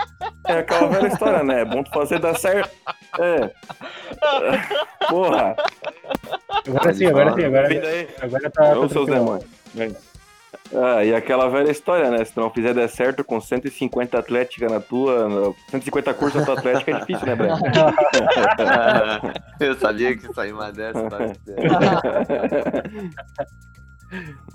[0.52, 1.62] é aquela velha história, né?
[1.62, 2.70] É bom tu fazer dar certo.
[3.20, 3.50] É.
[5.10, 5.56] Porra,
[6.68, 7.68] Agora sim, agora sim, agora,
[8.22, 8.78] agora tá.
[8.78, 9.46] Ô, tá seus demônios.
[9.74, 9.96] Vem.
[10.76, 12.24] Ah, e aquela velha história, né?
[12.24, 15.28] Se tu não fizer der certo com 150 atlética na tua.
[15.28, 17.58] no- 150 cursos na tua atlética é difícil, né, Breno?
[19.60, 21.18] Eu sabia que sair uma dessa, tá?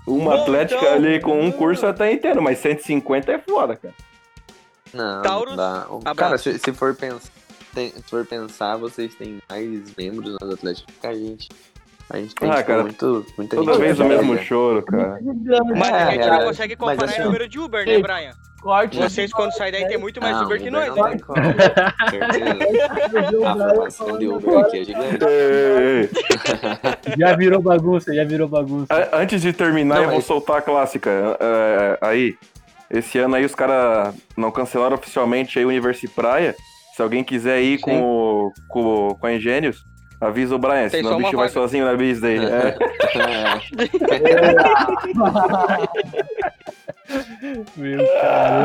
[0.07, 3.93] Uma atlética então- ali com um curso até inteiro, mas 150 é foda, cara.
[4.95, 5.85] Não, Taurus, dá.
[5.89, 6.15] O- abraço.
[6.15, 7.29] Cara, se, se for pensar,
[7.73, 11.49] se for pensar, vocês têm mais membros nas Atléticas que a gente.
[12.09, 15.19] A gente tem Ah, tipo, cara, muito, muita Toda gente vez o mesmo choro, cara.
[15.75, 18.31] Mas a É, gente é, não consegue comparar assim, em número de Uber, né, Brian?
[18.61, 18.97] Corte.
[18.97, 21.17] Vocês, quando saem daí, tem muito mais Não, Uber que nós, não né?
[21.17, 21.19] tem.
[22.09, 23.47] Certeza.
[23.47, 25.19] A formação de Uber aqui é gigante.
[27.17, 28.87] Já virou bagunça, já virou bagunça.
[28.93, 31.09] A- Antes de terminar, Não, eu vou mas- soltar a clássica.
[31.39, 32.37] É, aí,
[32.95, 36.55] esse ano aí os caras não cancelaram oficialmente aí o Universi Praia.
[36.95, 39.83] Se alguém quiser ir com, o- com, com a Engênios,
[40.21, 41.59] avisa o Brian, Tem senão o bicho vai vaga.
[41.59, 42.37] sozinho na bis daí.
[42.39, 42.77] É.
[47.75, 47.99] Meu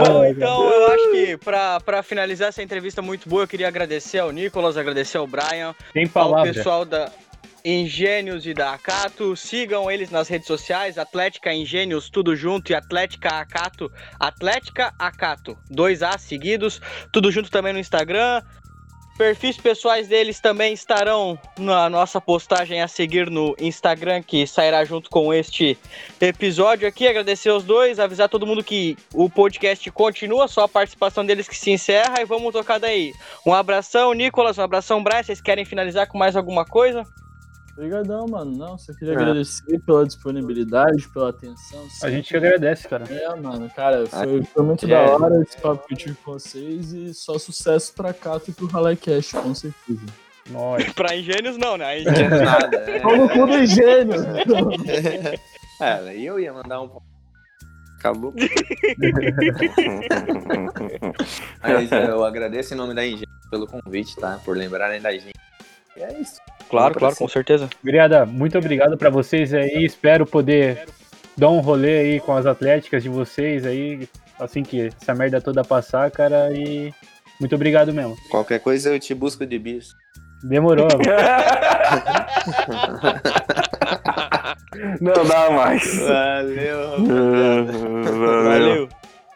[0.04, 4.18] Bom, então eu acho que pra, pra finalizar essa entrevista muito boa, eu queria agradecer
[4.18, 7.10] ao Nicolas, agradecer ao Brian, Tem ao pessoal da
[7.64, 9.36] Engênios e da Acato.
[9.36, 16.02] Sigam eles nas redes sociais, Atlética Engênios, tudo junto, e Atlética Acato, Atlética Acato, dois
[16.02, 16.80] A seguidos,
[17.12, 18.42] tudo junto também no Instagram.
[19.18, 25.11] Perfis pessoais deles também estarão na nossa postagem a seguir no Instagram, que sairá junto
[25.11, 25.76] com este
[26.18, 27.06] episódio aqui.
[27.06, 31.56] Agradecer os dois, avisar todo mundo que o podcast continua, só a participação deles que
[31.56, 33.12] se encerra e vamos tocar daí.
[33.46, 35.22] Um abração, Nicolas, um abração, Brian.
[35.22, 37.04] Vocês querem finalizar com mais alguma coisa?
[37.80, 38.50] Obrigadão, mano.
[38.54, 39.16] Não, só queria É.
[39.16, 41.82] agradecer pela disponibilidade, pela atenção.
[42.02, 43.06] A gente agradece, cara.
[43.10, 44.88] É, mano, cara, foi, foi muito É.
[44.88, 48.52] da hora esse papo que eu tive com vocês e só sucesso pra Cato e
[48.52, 50.02] pro Rallycast, com certeza.
[50.50, 50.84] Nós.
[50.92, 52.00] Pra Engênios, não, né?
[52.04, 52.76] Engênios- Nada.
[52.76, 53.00] é.
[53.00, 54.10] Como tudo engenho.
[55.78, 56.90] Cara, e eu ia mandar um.
[57.98, 58.34] Acabou.
[61.62, 64.38] Mas é, eu agradeço em nome da Engenho pelo convite, tá?
[64.44, 65.32] Por lembrarem da gente.
[66.01, 66.40] E é isso.
[66.70, 67.68] Claro, claro, com certeza.
[67.82, 69.84] Obrigada, muito obrigado pra vocês aí.
[69.84, 70.86] Espero poder
[71.36, 75.62] dar um rolê aí com as atléticas de vocês aí, assim que essa merda toda
[75.62, 76.51] passar, cara.
[76.53, 76.94] E
[77.38, 78.16] muito obrigado mesmo.
[78.30, 79.94] Qualquer coisa eu te busco de bis.
[80.42, 80.88] Demorou.
[85.01, 85.98] Não dá mais.
[85.98, 87.05] Valeu.
[88.05, 88.44] Valeu.
[88.44, 88.88] Valeu.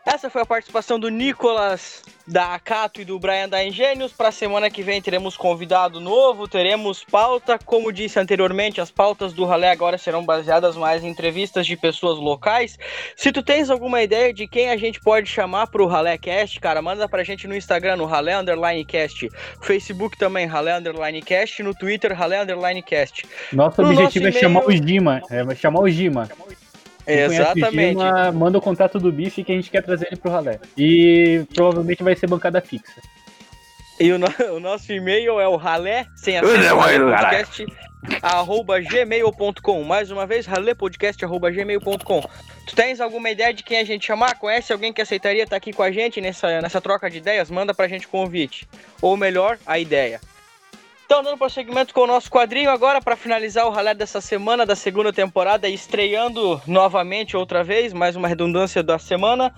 [0.06, 4.12] Essa foi a participação do Nicolas da Acato e do Brian da Engênios.
[4.12, 7.58] Para semana que vem teremos convidado novo, teremos pauta.
[7.64, 12.18] Como disse anteriormente, as pautas do Ralé agora serão baseadas mais em entrevistas de pessoas
[12.18, 12.78] locais.
[13.16, 16.82] Se tu tens alguma ideia de quem a gente pode chamar pro Ralé Cast, cara,
[16.82, 19.28] manda pra gente no Instagram, no Ralé Underline Cast.
[19.62, 21.62] Facebook também, Ralé Underline Cast.
[21.62, 23.26] No Twitter, Ralé Underline Cast.
[23.54, 25.22] Nosso No objetivo nosso é chamar o e-mail- Gima.
[25.30, 26.28] É chamar o Gima.
[27.06, 27.90] O Exatamente.
[27.90, 30.58] Gima, manda o contato do bife que a gente quer trazer ele pro ralé.
[30.76, 33.00] E provavelmente vai ser bancada fixa.
[34.00, 34.26] E o, no-
[34.56, 36.58] o nosso e-mail é o ralé, sem acento,
[37.10, 37.66] podcast,
[38.22, 39.82] arroba gmail.com.
[39.84, 42.22] Mais uma vez, ralepodcast, arroba gmail.com.
[42.66, 44.38] Tu tens alguma ideia de quem a gente chamar?
[44.38, 47.50] Conhece alguém que aceitaria estar aqui com a gente nessa, nessa troca de ideias?
[47.50, 48.66] Manda pra gente convite.
[49.00, 50.20] Ou melhor, a ideia.
[51.04, 54.74] Então, dando prosseguimento com o nosso quadrinho agora, para finalizar o ralé dessa semana, da
[54.74, 59.54] segunda temporada, estreando novamente outra vez, mais uma redundância da semana.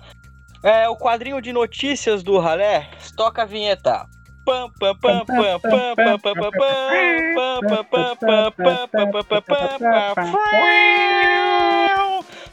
[0.61, 2.89] É o quadrinho de notícias do ralé.
[3.15, 4.05] Toca a vinheta.
[4.43, 6.51] Pam, pam, pam, pam, pam, pam, pam, pam, pam, pam,
[7.35, 10.57] pam, pam, pam, pam, pam, pam, pam, pam.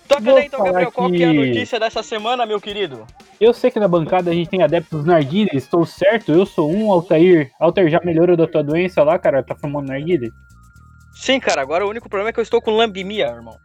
[0.09, 3.07] Toca Vou daí então, Gabriel, qual que é a notícia dessa semana, meu querido?
[3.41, 6.33] Eu sei que na bancada a gente tem adeptos narguilha, estou certo?
[6.33, 7.51] Eu sou um, Altair.
[7.59, 9.43] Altair, já melhorou da tua doença lá, cara?
[9.43, 10.31] Tá fumando narguilha?
[11.15, 13.59] Sim, cara, agora o único problema é que eu estou com lambimia, irmão.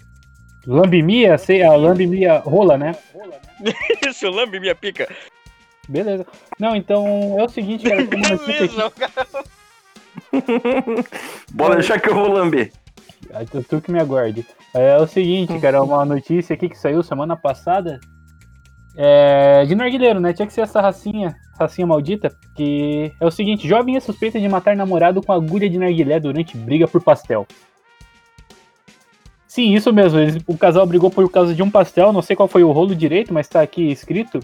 [0.66, 1.38] Lambimia?
[1.38, 2.96] Sei, a lambimia rola, né?
[4.08, 5.10] Isso, lambimia pica.
[5.88, 6.26] Beleza.
[6.60, 8.04] Não, então é o seguinte, cara.
[8.04, 9.28] Beleza, cara.
[11.52, 12.72] Bora deixar que eu vou lamber.
[13.52, 14.46] Tu, tu que me aguarde.
[14.74, 17.99] É o seguinte, cara, uma notícia aqui que saiu semana passada
[19.01, 20.34] É, de narguileiro, né?
[20.34, 24.49] Tinha que ser essa racinha, racinha maldita, que é o seguinte, jovem é suspeita de
[24.49, 27.47] matar namorado com agulha de narguilé durante briga por pastel.
[29.47, 32.47] Sim, isso mesmo, eles- o casal brigou por causa de um pastel, não sei qual
[32.49, 34.41] foi o rolo direito, mas tá aqui escrito,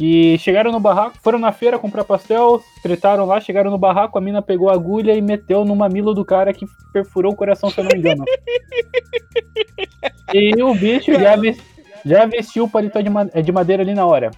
[0.00, 4.20] que chegaram no barraco, foram na feira comprar pastel, tretaram lá, chegaram no barraco, a
[4.20, 7.80] mina pegou a agulha e meteu no mamilo do cara que perfurou o coração, se
[7.80, 8.24] eu não me engano.
[10.32, 11.60] e o bicho já, ves-
[12.02, 13.10] já vestiu o paletó de,
[13.42, 14.30] de madeira ali na hora.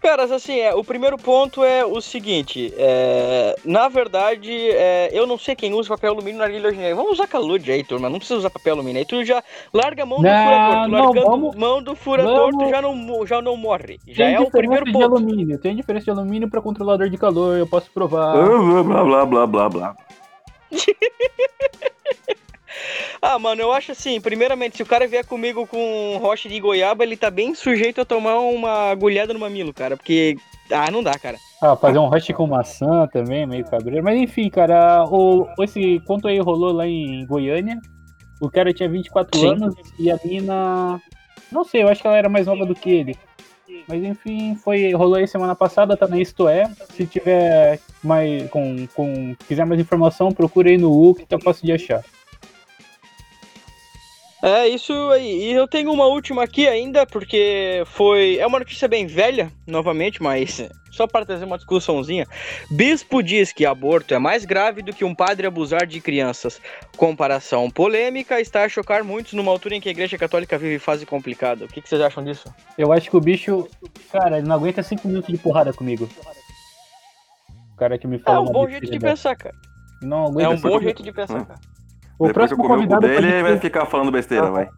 [0.00, 5.36] Caras, assim, é, o primeiro ponto é o seguinte, é, na verdade, é, eu não
[5.38, 6.94] sei quem usa papel alumínio na narguilha hoje em dia.
[6.94, 8.98] Vamos usar calude aí, turma, não precisa usar papel alumínio.
[9.00, 9.42] Aí tu já
[9.74, 12.70] larga a mão do Não, furador, tu não, largando vamos- mão do furador, tu vamos-
[12.70, 14.00] já não, já não morre.
[14.06, 15.04] Já Tem é o diferença primeiro de ponto.
[15.04, 18.32] alumínio, tem diferença de alumínio para controlador de calor, eu posso provar.
[18.42, 19.96] Blá, blá, blá, blá, blá, blá.
[23.20, 27.04] Ah, mano, eu acho assim, primeiramente, se o cara vier comigo com rocha de goiaba,
[27.04, 30.36] ele tá bem sujeito a tomar uma agulhada no mamilo, cara, porque...
[30.70, 31.36] Ah, não dá, cara.
[31.60, 34.02] Ah, fazer um rush com maçã também, meio cabreiro.
[34.04, 37.78] Mas enfim, cara, o, esse conto aí rolou lá em Goiânia.
[38.40, 39.48] O cara tinha 24 Sim.
[39.48, 41.00] anos e a mina.
[41.52, 43.18] Não sei, eu acho que ela era mais nova do que ele.
[43.86, 46.64] Mas enfim, foi, rolou aí semana passada, tá na Isto É.
[46.94, 48.48] Se tiver mais.
[48.48, 52.02] Com, com, quiser mais informação, procure aí no U que tá fácil de achar.
[54.42, 55.50] É isso aí.
[55.50, 58.38] E eu tenho uma última aqui ainda, porque foi.
[58.38, 62.26] É uma notícia bem velha, novamente, mas só para trazer uma discussãozinha.
[62.70, 66.60] Bispo diz que aborto é mais grave do que um padre abusar de crianças.
[66.96, 71.04] Comparação polêmica está a chocar muitos numa altura em que a Igreja Católica vive fase
[71.04, 71.66] complicada.
[71.66, 72.52] O que, que vocês acham disso?
[72.78, 73.68] Eu acho que o bicho.
[74.10, 76.08] Cara, ele não aguenta 5 minutos de porrada comigo.
[77.74, 78.40] O cara que me É fala.
[78.40, 79.54] um uma bom jeito de pensar, cara.
[80.02, 81.60] Não É aguenta um cinco bom jeito de pensar, cara.
[82.20, 84.50] O Depois que eu próximo comer o cu convidado dele, ele vai ficar falando besteira,
[84.50, 84.68] vai.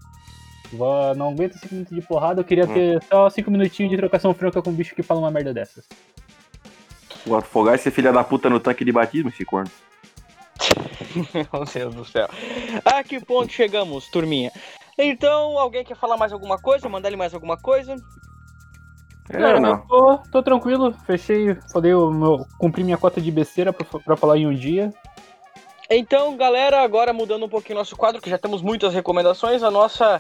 [0.73, 2.73] Vó, Não aguento 5 minutos de porrada, eu queria Hum.
[2.73, 5.85] ter só 5 minutinhos de trocação franca com um bicho que fala uma merda dessas.
[7.27, 9.69] Vou afogar esse filho da puta no tanque de batismo, esse corno.
[11.35, 12.29] Meu Deus do céu.
[12.85, 14.53] A que ponto chegamos, turminha?
[14.97, 16.89] Então, alguém quer falar mais alguma coisa?
[16.89, 17.97] Mandar-lhe mais alguma coisa?
[19.31, 19.71] É, Cara, não.
[19.71, 24.17] eu tô, tô tranquilo, fechei, falei o meu, cumpri minha cota de besteira pra, pra
[24.17, 24.93] falar em um dia.
[25.95, 30.19] Então, galera, agora mudando um pouquinho nosso quadro, que já temos muitas recomendações, a nossa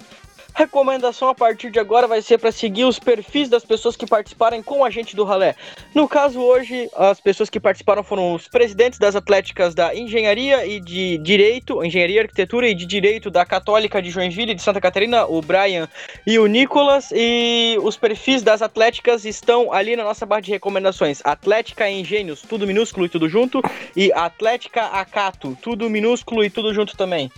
[0.54, 4.62] recomendação a partir de agora vai ser para seguir os perfis das pessoas que participarem
[4.62, 5.54] com a gente do Ralé.
[5.94, 10.80] No caso, hoje, as pessoas que participaram foram os presidentes das atléticas da Engenharia e
[10.80, 15.26] de Direito, Engenharia, Arquitetura e de Direito da Católica de Joinville e de Santa Catarina,
[15.26, 15.88] o Brian
[16.26, 21.20] e o Nicolas, e os perfis das atléticas estão ali na nossa barra de recomendações.
[21.24, 23.62] Atlética Engenhos, tudo minúsculo e tudo junto,
[23.96, 27.30] e Atlética Acato, tudo minúsculo e tudo junto também.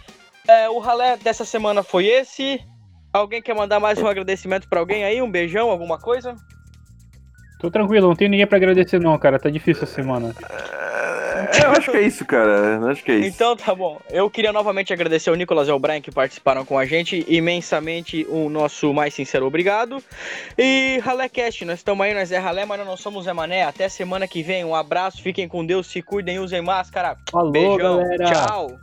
[0.46, 2.60] É, o ralé dessa semana foi esse.
[3.14, 5.22] Alguém quer mandar mais um agradecimento pra alguém aí?
[5.22, 6.34] Um beijão, alguma coisa?
[7.60, 10.34] Tô tranquilo, não tenho ninguém pra agradecer não, cara, tá difícil essa semana.
[11.54, 12.50] É, eu acho que é isso, cara.
[12.50, 13.28] Eu acho que é isso.
[13.28, 14.00] Então tá bom.
[14.10, 17.24] Eu queria novamente agradecer ao Nicolas e ao Brian que participaram com a gente.
[17.28, 20.02] Imensamente o nosso mais sincero obrigado.
[20.58, 23.62] E Ralecast, nós estamos aí, nós é Ralé, mas nós não somos Zé Mané.
[23.62, 24.64] Até semana que vem.
[24.64, 27.16] Um abraço, fiquem com Deus, se cuidem, usem máscara.
[27.30, 28.24] Falou, Beijão, galera.
[28.24, 28.76] tchau.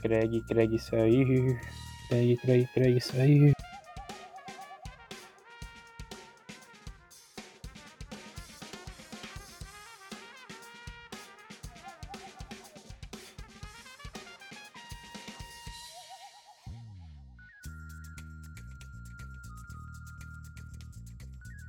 [0.00, 1.56] Craig, Craig, isso aí.
[2.08, 3.52] Craig, Craig, Craig, isso aí.